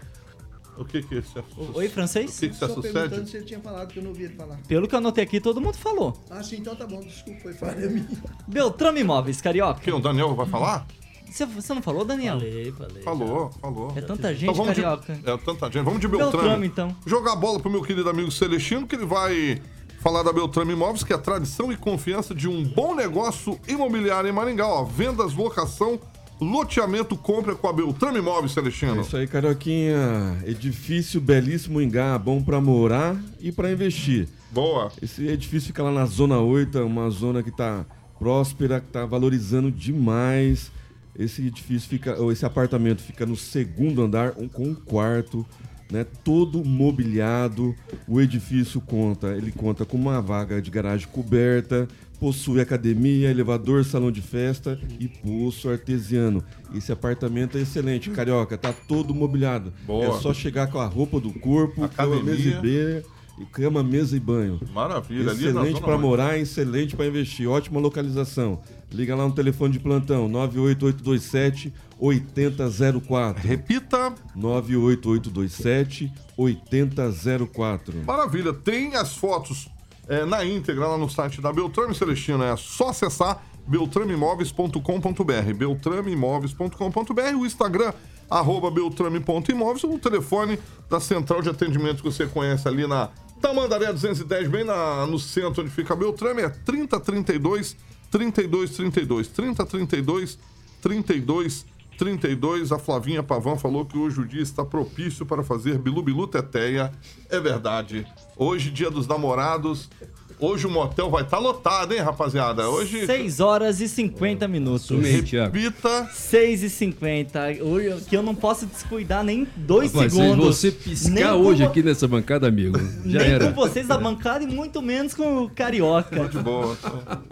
[0.77, 1.43] O que que é isso?
[1.73, 2.37] Oi, francês?
[2.37, 3.29] O que que Só perguntando sucede?
[3.29, 4.57] se ele tinha falado, que eu não ouvi ele falar.
[4.67, 6.17] Pelo que eu anotei aqui, todo mundo falou.
[6.29, 8.07] Ah, sim, então tá bom, desculpa, foi falha minha.
[8.47, 9.81] Beltrame Imóveis, Carioca.
[9.81, 10.85] Quem, o Daniel vai falar?
[11.30, 12.39] Você, você não falou, Daniel?
[12.39, 13.03] Falei, falei.
[13.03, 13.93] Falou, falou.
[13.95, 15.13] É tanta gente, Então vamos de, Carioca.
[15.13, 15.84] é tanta gente.
[15.84, 16.32] Vamos de Beltrame.
[16.38, 16.95] Beltrame, então.
[17.05, 19.61] Jogar a bola pro meu querido amigo Celestino, que ele vai
[20.01, 24.30] falar da Beltrame Imóveis, que é a tradição e confiança de um bom negócio imobiliário
[24.30, 24.67] em Maringá.
[24.67, 25.99] Ó, vendas, locação,
[26.39, 29.01] loteamento, compra com a Beltrame Imóveis, É Celestino.
[29.01, 30.38] isso aí, Carioquinha.
[30.45, 34.28] Edifício belíssimo em Gá, bom pra morar e pra investir.
[34.51, 34.91] Boa.
[35.01, 37.86] Esse edifício fica lá na Zona 8, é uma zona que tá
[38.19, 40.71] próspera, que tá valorizando demais.
[41.18, 45.45] Esse edifício fica, ou esse apartamento fica no segundo andar, um, com um quarto,
[45.91, 46.05] né?
[46.24, 47.76] Todo mobiliado.
[48.07, 51.88] O edifício conta, ele conta com uma vaga de garagem coberta,
[52.20, 56.43] possui academia, elevador, salão de festa e poço artesiano.
[56.74, 59.72] Esse apartamento é excelente, carioca, tá todo mobiliado.
[59.86, 60.05] Boa.
[60.05, 62.57] É só chegar com a roupa do corpo, cama, mesa Academia.
[62.57, 63.03] e beira,
[63.38, 64.59] e cama, mesa e banho.
[64.73, 65.31] Maravilha.
[65.31, 67.49] Excelente para morar, excelente para investir.
[67.49, 68.61] Ótima localização.
[68.91, 73.47] Liga lá no telefone de plantão 98827 8004.
[73.47, 74.13] Repita.
[74.36, 78.03] 98827 8004.
[78.05, 78.53] Maravilha.
[78.53, 79.67] Tem as fotos
[80.07, 82.43] é, na íntegra lá no site da Beltrame Celestino.
[82.43, 87.91] É só acessar beltrameimóveis.com.br beltrameimóveis.com.br o Instagram
[88.29, 90.59] arroba beltrame.imóveis ou o telefone
[90.89, 93.09] da central de atendimento que você conhece ali na
[93.45, 97.77] Tamandaré 210, bem na, no centro onde fica Beltrame, é 3032
[98.09, 100.39] 3232 3032
[100.81, 101.65] 32
[101.95, 102.71] 32.
[102.71, 106.91] A Flavinha Pavan falou que hoje o dia está propício para fazer bilu bilu teteia.
[107.29, 108.07] É verdade.
[108.35, 109.91] Hoje, dia dos namorados,
[110.39, 112.69] Hoje o motel vai estar lotado, hein, rapaziada?
[112.69, 113.05] Hoje.
[113.05, 114.89] 6 horas e 50 minutos.
[114.89, 116.09] Repita.
[116.13, 117.39] 6 e 50.
[117.61, 120.45] Hoje, que eu não posso descuidar nem dois Rapaz, se segundos.
[120.45, 123.47] você Nem piscar com hoje vo- aqui nessa bancada, amigo, já nem era.
[123.51, 126.27] com vocês da bancada e muito menos com o Carioca.
[126.27, 126.77] De boa.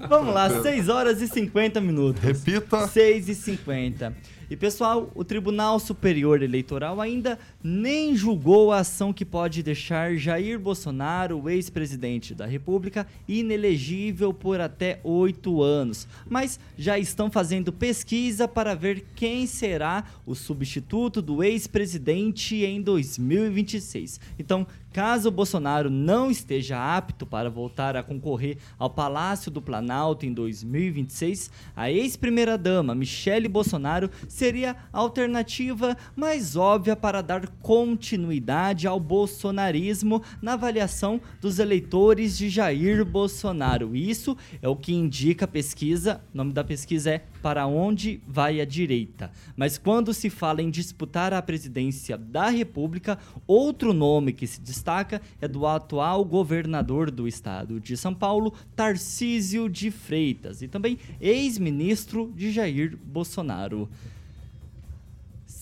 [0.08, 2.22] Vamos lá, 6 horas e 50 minutos.
[2.24, 2.88] Repita.
[2.88, 4.16] 6 e 50.
[4.50, 10.60] E pessoal, o Tribunal Superior Eleitoral ainda nem julgou a ação que pode deixar Jair
[10.60, 16.08] Bolsonaro, ex-presidente da República, inelegível por até oito anos.
[16.30, 24.20] Mas já estão fazendo pesquisa para ver quem será o substituto do ex-presidente em 2026.
[24.38, 30.32] Então, Caso Bolsonaro não esteja apto para voltar a concorrer ao Palácio do Planalto em
[30.32, 40.22] 2026, a ex-primeira-dama Michele Bolsonaro seria a alternativa mais óbvia para dar continuidade ao bolsonarismo
[40.42, 43.96] na avaliação dos eleitores de Jair Bolsonaro.
[43.96, 46.22] Isso é o que indica a pesquisa.
[46.34, 49.32] O nome da pesquisa é Para onde vai a direita?
[49.56, 55.22] Mas quando se fala em disputar a presidência da República, outro nome que se destaca
[55.42, 62.32] é do atual governador do estado de São Paulo, Tarcísio de Freitas, e também ex-ministro
[62.36, 63.90] de Jair Bolsonaro.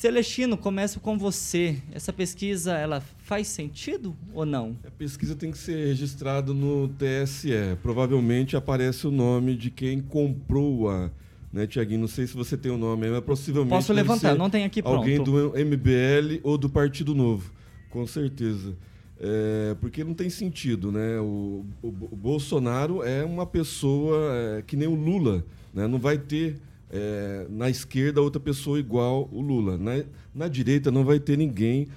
[0.01, 1.77] Celestino, começo com você.
[1.91, 4.75] Essa pesquisa, ela faz sentido ou não?
[4.83, 7.51] A pesquisa tem que ser registrada no TSE.
[7.83, 11.11] Provavelmente aparece o nome de quem comprou a.
[11.53, 11.99] Né, Tiaguinho?
[12.01, 13.75] Não sei se você tem o nome aí, mas possivelmente.
[13.75, 15.51] Posso levantar, não tem aqui Alguém pronto.
[15.51, 17.51] do MBL ou do Partido Novo,
[17.91, 18.75] com certeza.
[19.19, 21.19] É, porque não tem sentido, né?
[21.19, 25.85] O, o- o Bolsonaro é uma pessoa é, que nem o Lula, né?
[25.85, 26.55] Não vai ter
[26.91, 29.77] é, na esquerda outra pessoa igual o Lula.
[29.77, 30.03] Na,
[30.35, 31.87] na direita não vai ter ninguém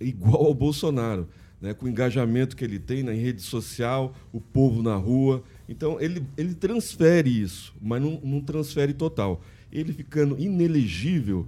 [0.00, 1.28] igual ao Bolsonaro,
[1.60, 1.74] né?
[1.74, 5.44] com o engajamento que ele tem na rede social, o povo na rua.
[5.68, 9.42] Então, ele, ele transfere isso, mas não, não transfere total.
[9.70, 11.46] Ele ficando inelegível,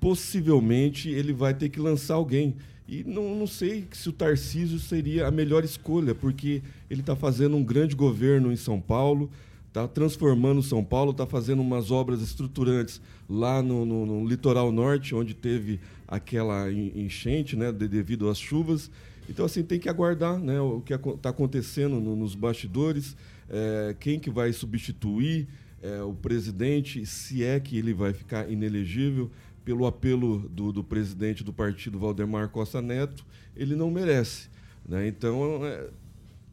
[0.00, 2.56] possivelmente ele vai ter que lançar alguém.
[2.88, 7.56] E não, não sei se o Tarcísio seria a melhor escolha, porque ele está fazendo
[7.56, 9.30] um grande governo em São Paulo,
[9.72, 15.14] está transformando São Paulo, está fazendo umas obras estruturantes lá no, no- no litoral norte,
[15.14, 18.90] onde teve aquela en- enchente né, de- devido às chuvas.
[19.30, 23.16] Então, assim, tem que aguardar né, o que está acontecendo no- nos bastidores,
[23.48, 25.48] eh, quem que vai substituir
[25.82, 29.30] eh, o presidente, se é que ele vai ficar inelegível
[29.64, 33.24] pelo apelo do, do presidente do partido, Valdemar Costa Neto,
[33.56, 34.48] ele não merece.
[34.86, 35.08] Né?
[35.08, 35.88] Então, é,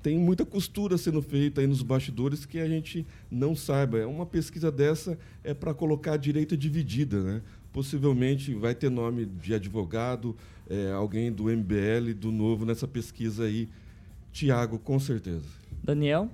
[0.01, 4.07] tem muita costura sendo feita aí nos bastidores que a gente não saiba.
[4.07, 7.21] Uma pesquisa dessa é para colocar a direita dividida.
[7.21, 7.41] Né?
[7.73, 10.35] Possivelmente vai ter nome de advogado,
[10.69, 13.67] é, alguém do MBL, do Novo, nessa pesquisa aí.
[14.31, 15.45] Tiago, com certeza.
[15.83, 16.29] Daniel?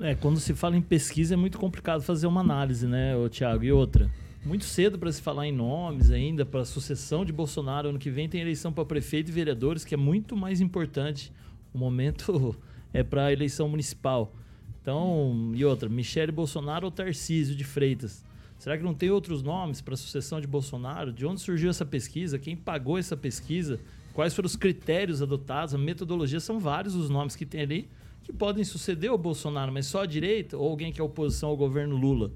[0.00, 3.62] É, quando se fala em pesquisa é muito complicado fazer uma análise, né, ô, Thiago?
[3.62, 4.10] E outra,
[4.44, 7.88] muito cedo para se falar em nomes ainda, para a sucessão de Bolsonaro.
[7.88, 11.32] Ano que vem tem eleição para prefeito e vereadores, que é muito mais importante.
[11.72, 12.56] O momento
[12.92, 14.34] é para a eleição municipal.
[14.80, 18.24] Então, e outra, Michele Bolsonaro ou Tarcísio de Freitas?
[18.58, 21.12] Será que não tem outros nomes para a sucessão de Bolsonaro?
[21.12, 22.38] De onde surgiu essa pesquisa?
[22.38, 23.80] Quem pagou essa pesquisa?
[24.12, 25.74] Quais foram os critérios adotados?
[25.74, 27.88] A metodologia são vários os nomes que tem ali
[28.22, 31.56] que podem suceder o Bolsonaro, mas só a direita ou alguém que é oposição ao
[31.56, 32.30] governo Lula.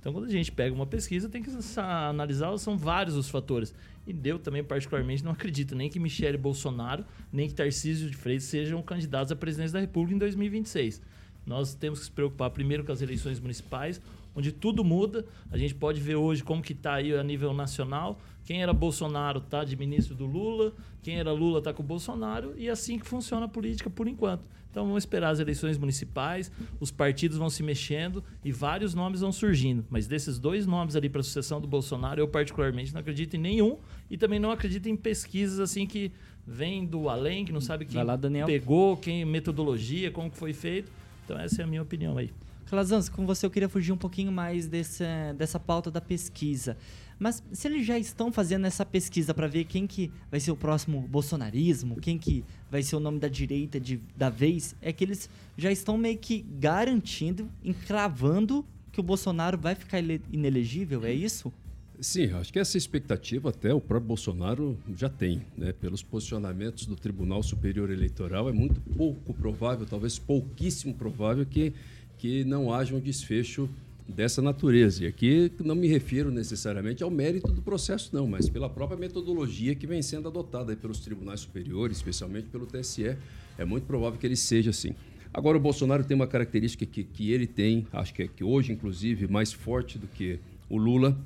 [0.00, 3.74] Então, quando a gente pega uma pesquisa, tem que sa- analisar, são vários os fatores.
[4.06, 8.44] E eu também, particularmente, não acredito nem que Michele Bolsonaro, nem que Tarcísio de Freitas
[8.44, 11.02] sejam candidatos à presidência da República em 2026.
[11.46, 14.00] Nós temos que se preocupar primeiro com as eleições municipais,
[14.34, 15.26] onde tudo muda.
[15.50, 18.18] A gente pode ver hoje como que está aí a nível nacional.
[18.44, 20.72] Quem era Bolsonaro está de ministro do Lula,
[21.02, 24.08] quem era Lula está com o Bolsonaro, e é assim que funciona a política por
[24.08, 24.44] enquanto.
[24.70, 29.32] Então vamos esperar as eleições municipais, os partidos vão se mexendo e vários nomes vão
[29.32, 29.84] surgindo.
[29.90, 33.40] Mas desses dois nomes ali para a sucessão do Bolsonaro, eu particularmente não acredito em
[33.40, 36.12] nenhum e também não acredito em pesquisas assim que
[36.46, 38.16] vêm do além, que não sabe quem lá,
[38.46, 40.90] pegou, quem metodologia, como que foi feito.
[41.24, 42.30] Então essa é a minha opinião aí.
[42.66, 45.02] Calazans, com você eu queria fugir um pouquinho mais desse,
[45.36, 46.76] dessa pauta da pesquisa.
[47.20, 50.56] Mas se eles já estão fazendo essa pesquisa para ver quem que vai ser o
[50.56, 55.04] próximo bolsonarismo, quem que vai ser o nome da direita de, da vez, é que
[55.04, 61.12] eles já estão meio que garantindo, encravando que o Bolsonaro vai ficar ele- inelegível, é
[61.12, 61.52] isso?
[62.00, 65.70] Sim, acho que essa expectativa até o próprio Bolsonaro já tem, né?
[65.74, 71.74] Pelos posicionamentos do Tribunal Superior Eleitoral, é muito pouco provável, talvez pouquíssimo provável que,
[72.16, 73.68] que não haja um desfecho
[74.10, 75.04] dessa natureza.
[75.04, 79.74] E aqui não me refiro necessariamente ao mérito do processo, não, mas pela própria metodologia
[79.74, 83.16] que vem sendo adotada pelos tribunais superiores, especialmente pelo TSE.
[83.56, 84.94] É muito provável que ele seja assim.
[85.32, 88.72] Agora, o Bolsonaro tem uma característica que, que ele tem, acho que, é, que hoje,
[88.72, 91.16] inclusive, mais forte do que o Lula,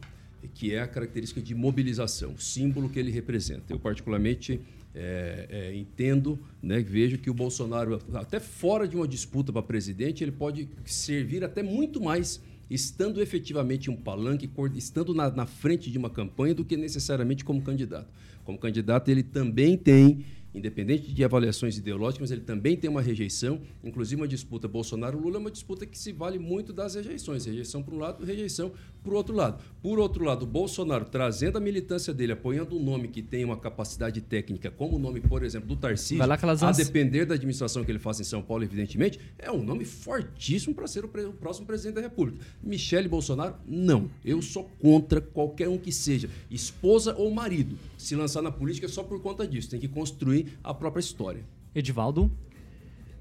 [0.53, 3.73] que é a característica de mobilização, o símbolo que ele representa.
[3.73, 4.61] Eu, particularmente,
[4.95, 10.23] é, é, entendo, né, vejo que o Bolsonaro, até fora de uma disputa para presidente,
[10.23, 15.99] ele pode servir até muito mais estando efetivamente um palanque, estando na, na frente de
[15.99, 18.09] uma campanha, do que necessariamente como candidato.
[18.45, 24.21] Como candidato, ele também tem independente de avaliações ideológicas, ele também tem uma rejeição, inclusive
[24.21, 27.99] uma disputa Bolsonaro-Lula é uma disputa que se vale muito das rejeições, rejeição para um
[27.99, 28.73] lado, rejeição
[29.05, 29.63] para o outro lado.
[29.83, 33.57] Por outro lado, o Bolsonaro trazendo a militância dele, apoiando um nome que tem uma
[33.57, 37.93] capacidade técnica, como o nome, por exemplo, do Tarcísio, lá, a depender da administração que
[37.93, 41.67] ele faça em São Paulo, evidentemente, é um nome fortíssimo para ser o, o próximo
[41.67, 42.45] presidente da República.
[42.63, 44.11] Michele Bolsonaro, não.
[44.25, 49.03] Eu sou contra qualquer um que seja, esposa ou marido, se lançar na política só
[49.03, 49.69] por conta disso.
[49.69, 51.45] Tem que construir a própria história.
[51.75, 52.31] Edivaldo?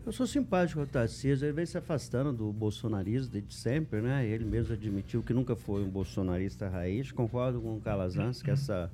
[0.05, 4.27] Eu sou simpático ao Tarcísio, ele vem se afastando do bolsonarismo desde sempre, né?
[4.27, 7.09] Ele mesmo admitiu que nunca foi um bolsonarista raiz.
[7.09, 8.91] Concordo com o Calazans que essa.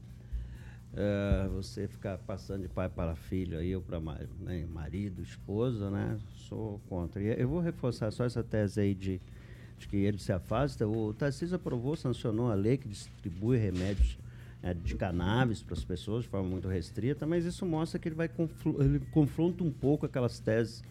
[0.96, 6.20] É, você ficar passando de pai para filho aí, ou para né, marido, esposa, né?
[6.48, 7.20] Sou contra.
[7.20, 9.20] E eu vou reforçar só essa tese aí de,
[9.80, 10.88] de que ele se afasta.
[10.88, 14.16] O Tarcísio aprovou, sancionou a lei que distribui remédios
[14.62, 18.16] é, de cannabis para as pessoas de forma muito restrita, mas isso mostra que ele
[18.16, 18.30] vai
[18.80, 20.84] ele confronta um pouco aquelas teses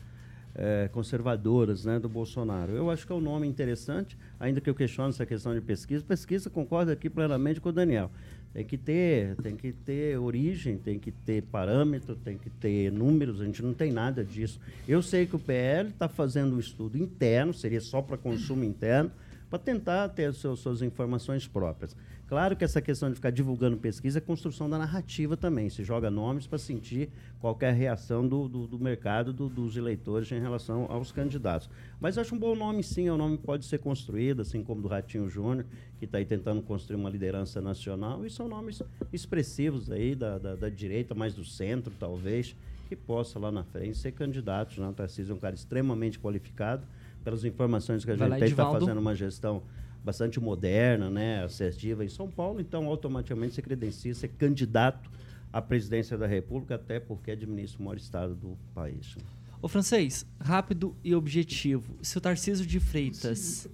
[0.58, 2.72] é, conservadoras né, do Bolsonaro.
[2.72, 6.04] Eu acho que é um nome interessante, ainda que eu questione essa questão de pesquisa.
[6.04, 8.10] Pesquisa concorda aqui plenamente com o Daniel.
[8.52, 13.40] Tem que ter, tem que ter origem, tem que ter parâmetro, tem que ter números.
[13.40, 14.58] A gente não tem nada disso.
[14.88, 19.12] Eu sei que o PL está fazendo um estudo interno, seria só para consumo interno,
[19.48, 21.94] para tentar ter seus, suas informações próprias.
[22.28, 25.70] Claro que essa questão de ficar divulgando pesquisa é construção da narrativa também.
[25.70, 27.08] Se joga nomes para sentir
[27.40, 31.70] qualquer reação do, do, do mercado, do, dos eleitores em relação aos candidatos.
[31.98, 33.08] Mas acho um bom nome, sim.
[33.08, 35.64] O nome pode ser construído, assim como do Ratinho Júnior,
[35.98, 38.26] que está aí tentando construir uma liderança nacional.
[38.26, 42.54] E são nomes expressivos aí da, da, da direita, mais do centro, talvez,
[42.90, 44.76] que possa lá na frente ser candidatos.
[44.76, 44.86] Né?
[44.86, 46.86] O Tarcísio é um cara extremamente qualificado.
[47.24, 49.62] Pelas informações que a gente tem, está fazendo uma gestão
[50.08, 55.10] bastante moderna, né, assertiva em São Paulo, então automaticamente se credencia ser candidato
[55.52, 59.18] à presidência da República, até porque administra o maior estado do país.
[59.60, 61.94] Ô francês, rápido e objetivo.
[62.00, 63.68] Se o Tarcísio de Freitas,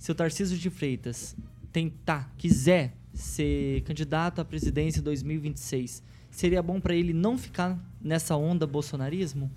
[0.00, 1.36] se o Tarcísio de Freitas
[1.70, 8.34] tentar, quiser ser candidato à presidência em 2026, seria bom para ele não ficar nessa
[8.34, 9.48] onda bolsonarismo?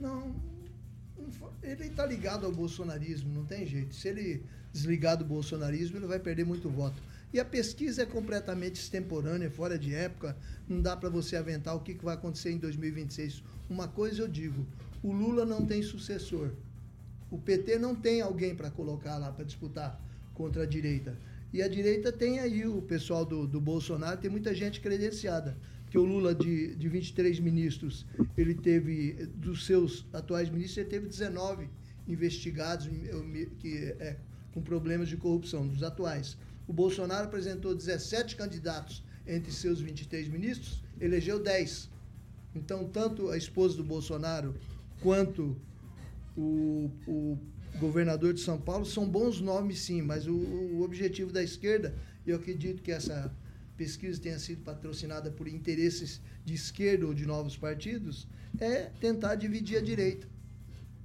[0.00, 0.34] Não,
[1.62, 3.94] ele está ligado ao bolsonarismo, não tem jeito.
[3.94, 4.42] Se ele
[4.76, 7.02] desligar do bolsonarismo, ele vai perder muito voto.
[7.32, 10.36] E a pesquisa é completamente extemporânea, fora de época,
[10.68, 13.42] não dá para você aventar o que, que vai acontecer em 2026.
[13.68, 14.66] Uma coisa eu digo:
[15.02, 16.50] o Lula não tem sucessor.
[17.30, 20.00] O PT não tem alguém para colocar lá para disputar
[20.32, 21.18] contra a direita.
[21.52, 25.56] E a direita tem aí o pessoal do, do Bolsonaro, tem muita gente credenciada.
[25.84, 28.06] Porque o Lula, de, de 23 ministros,
[28.36, 31.68] ele teve, dos seus atuais ministros, ele teve 19
[32.08, 32.88] investigados
[33.58, 34.16] que é,
[34.56, 36.34] com problemas de corrupção, dos atuais.
[36.66, 41.90] O Bolsonaro apresentou 17 candidatos entre seus 23 ministros, elegeu 10.
[42.54, 44.54] Então, tanto a esposa do Bolsonaro
[45.02, 45.60] quanto
[46.34, 47.38] o, o
[47.78, 51.94] governador de São Paulo são bons nomes, sim, mas o, o objetivo da esquerda,
[52.26, 53.30] eu acredito que essa
[53.76, 58.26] pesquisa tenha sido patrocinada por interesses de esquerda ou de novos partidos,
[58.58, 60.26] é tentar dividir a direita.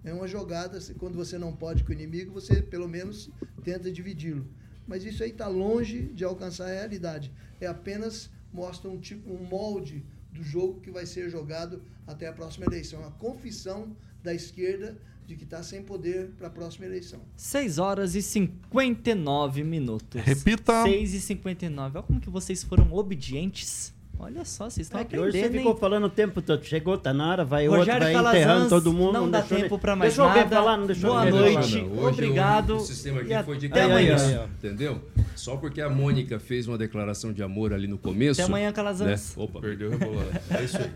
[0.03, 3.29] É uma jogada, quando você não pode com o inimigo, você pelo menos
[3.63, 4.47] tenta dividi-lo.
[4.87, 7.31] Mas isso aí está longe de alcançar a realidade.
[7.59, 12.33] É apenas mostra um tipo, um molde do jogo que vai ser jogado até a
[12.33, 13.01] próxima eleição.
[13.01, 17.21] Uma confissão da esquerda de que está sem poder para a próxima eleição.
[17.35, 20.21] 6 horas e 59 minutos.
[20.21, 20.83] Repita.
[20.83, 21.97] 6 e 59.
[21.97, 23.93] Olha como que vocês foram obedientes.
[24.23, 25.51] Olha só, vocês estão é aprendendo, hoje você hein?
[25.51, 26.63] ficou falando o tempo todo.
[26.63, 29.13] Chegou, tá na hora, vai Rogério outro, vai Calazans, enterrando todo mundo.
[29.13, 30.41] Não, dá tempo para mais deixou nada.
[30.41, 31.77] Alguém falar, não deixou Boa noite.
[31.79, 32.73] Hoje obrigado.
[32.73, 34.47] O, o sistema aqui e foi de até amanhã.
[34.59, 35.01] Entendeu?
[35.35, 38.39] Só porque a Mônica fez uma declaração de amor ali no começo.
[38.39, 39.35] Até amanhã, Calazans.
[39.35, 39.43] Né?
[39.43, 40.29] Opa, perdeu o rebolado.
[40.51, 40.91] É isso aí.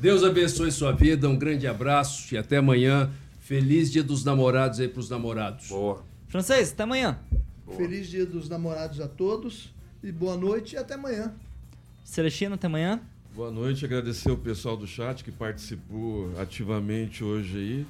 [0.00, 3.08] Deus abençoe sua vida, um grande abraço e até amanhã.
[3.38, 5.68] Feliz Dia dos Namorados aí pros namorados.
[5.68, 6.02] Boa.
[6.26, 7.20] Francês, até amanhã.
[7.64, 7.78] Boa.
[7.78, 9.72] Feliz Dia dos Namorados a todos
[10.02, 11.32] e boa noite e até amanhã.
[12.04, 13.00] Celestino, até amanhã.
[13.34, 17.86] Boa noite, agradecer o pessoal do chat que participou ativamente hoje aí.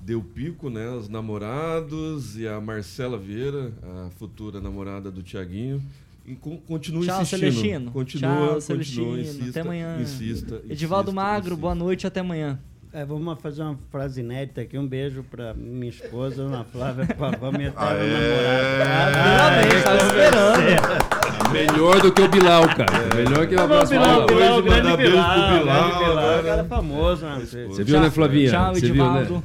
[0.00, 0.88] Deu pico, né?
[0.90, 3.72] Os namorados e a Marcela Vieira,
[4.06, 5.82] a futura namorada do Tiaguinho.
[6.26, 7.40] E continue Tchau, insistindo.
[7.52, 7.90] Celestino.
[7.90, 9.18] Continua, Tchau, continua, Celestino.
[9.18, 10.00] insista, até amanhã.
[10.00, 11.60] Insista, Edivaldo insista, Magro, insista.
[11.60, 12.58] boa noite, até amanhã.
[12.92, 14.78] É, vamos fazer uma frase inédita aqui.
[14.78, 19.62] Um beijo pra minha esposa, Ana Flávia Pavão, minha eterna namorada.
[19.62, 21.07] Finalmente, tava esperando.
[21.52, 23.14] Melhor do que o Bilal, cara.
[23.14, 24.26] Melhor que o Bilal, abraço Bilal, Bilal.
[24.26, 26.42] Bilal, Hoje grande Bilal, Bilal, grande Bilal, né?
[26.42, 27.38] cara famoso, né?
[27.40, 28.50] Você viu, né, Flavinha?
[28.50, 28.78] Tchau, né?
[28.78, 29.44] Edivaldo.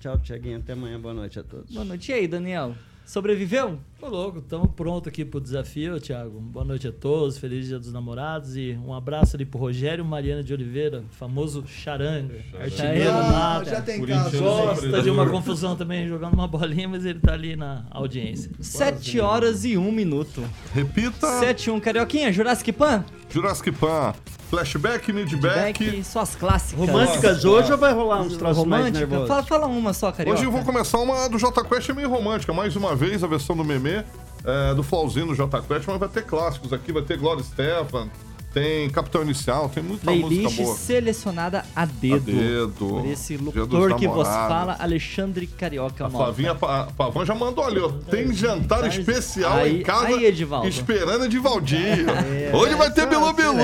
[0.00, 0.58] Tchau, Tiaguinho.
[0.58, 1.00] Até amanhã.
[1.00, 1.72] Boa noite a todos.
[1.72, 2.10] Boa noite.
[2.10, 2.74] E aí, Daniel?
[3.06, 3.78] Sobreviveu?
[4.00, 6.40] Tô louco, estamos prontos aqui pro desafio, Thiago.
[6.40, 10.42] Boa noite a todos, feliz dia dos namorados e um abraço ali pro Rogério Mariana
[10.42, 14.38] de Oliveira, famoso charanga, artilheiro Ah, já tem caso.
[14.42, 18.50] Gosta de uma confusão também, jogando uma bolinha, mas ele tá ali na audiência.
[18.58, 20.42] 7 horas e 1 minuto.
[20.74, 21.38] Repita.
[21.38, 24.14] 7 e 1, Carioquinha, Jurassic Pan, Jurassic Pan.
[24.48, 25.84] Flashback, midback.
[25.84, 26.88] Back, suas clássicas.
[26.88, 29.06] Românticas hoje ou vai rolar uns troços mais Romântica?
[29.06, 29.28] nervosos?
[29.28, 30.38] Fala, fala uma só, Carioca.
[30.38, 32.52] Hoje eu vou começar uma do Jota Quest, meio romântica.
[32.52, 34.04] Mais uma vez, a versão do meme
[34.44, 36.92] é, do Flauzino do Jota Quest, mas vai ter clássicos aqui.
[36.92, 38.08] Vai ter Gloria Stefan,
[38.56, 40.74] tem Capitão Inicial, tem muita música Playlist boa.
[40.76, 42.14] selecionada a dedo.
[42.14, 42.74] A dedo.
[42.88, 46.06] Por esse locutor que vos fala, Alexandre Carioca.
[46.06, 46.24] A Malta.
[46.24, 47.90] Flavinha Pa- Pavão já mandou ali, ó.
[48.10, 50.06] Tem jantar Tá- especial aí- em casa.
[50.06, 50.66] aí, Edivaldo.
[50.68, 52.06] Esperando Edivaldir.
[52.54, 53.54] Hoje vai ter Bilu Bilu.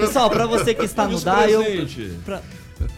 [0.00, 1.62] Pessoal, pra você que está no dial...
[2.24, 2.42] pra-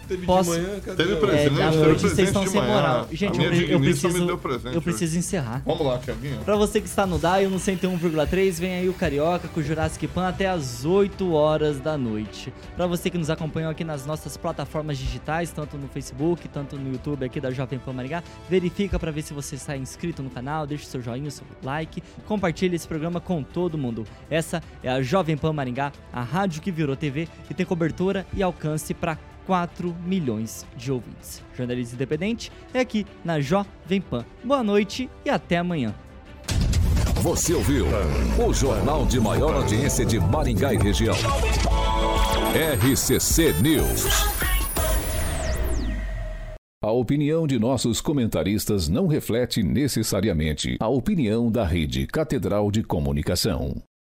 [0.09, 1.05] Teve Posso- de manhã, cadê?
[1.05, 1.61] Teve presente.
[1.61, 3.09] É, à noite vocês estão sem moral.
[3.13, 5.63] Gente, eu, eu preciso, deu presente eu preciso encerrar.
[5.65, 6.39] Vamos lá, Tiaguinho.
[6.45, 10.07] Pra você que está no Dial no 101,3, vem aí o Carioca com o Jurassic
[10.09, 12.53] Pan até as 8 horas da noite.
[12.77, 16.93] Pra você que nos acompanhou aqui nas nossas plataformas digitais, tanto no Facebook, tanto no
[16.93, 20.67] YouTube aqui da Jovem Pan Maringá, verifica pra ver se você está inscrito no canal,
[20.67, 24.07] deixa o seu joinha, o seu like, compartilhe esse programa com todo mundo.
[24.31, 28.43] Essa é a Jovem Pan Maringá, a rádio que virou TV e tem cobertura e
[28.43, 29.17] alcance pra
[29.51, 31.43] 4 milhões de ouvintes.
[31.57, 34.25] Jornalismo independente é aqui na Jovem Pan.
[34.45, 35.93] Boa noite e até amanhã.
[37.17, 37.87] Você ouviu
[38.47, 41.17] o jornal de maior audiência de Maringá e região.
[42.55, 44.05] RCC News.
[46.81, 53.83] A opinião de nossos comentaristas não reflete necessariamente a opinião da Rede Catedral de Comunicação.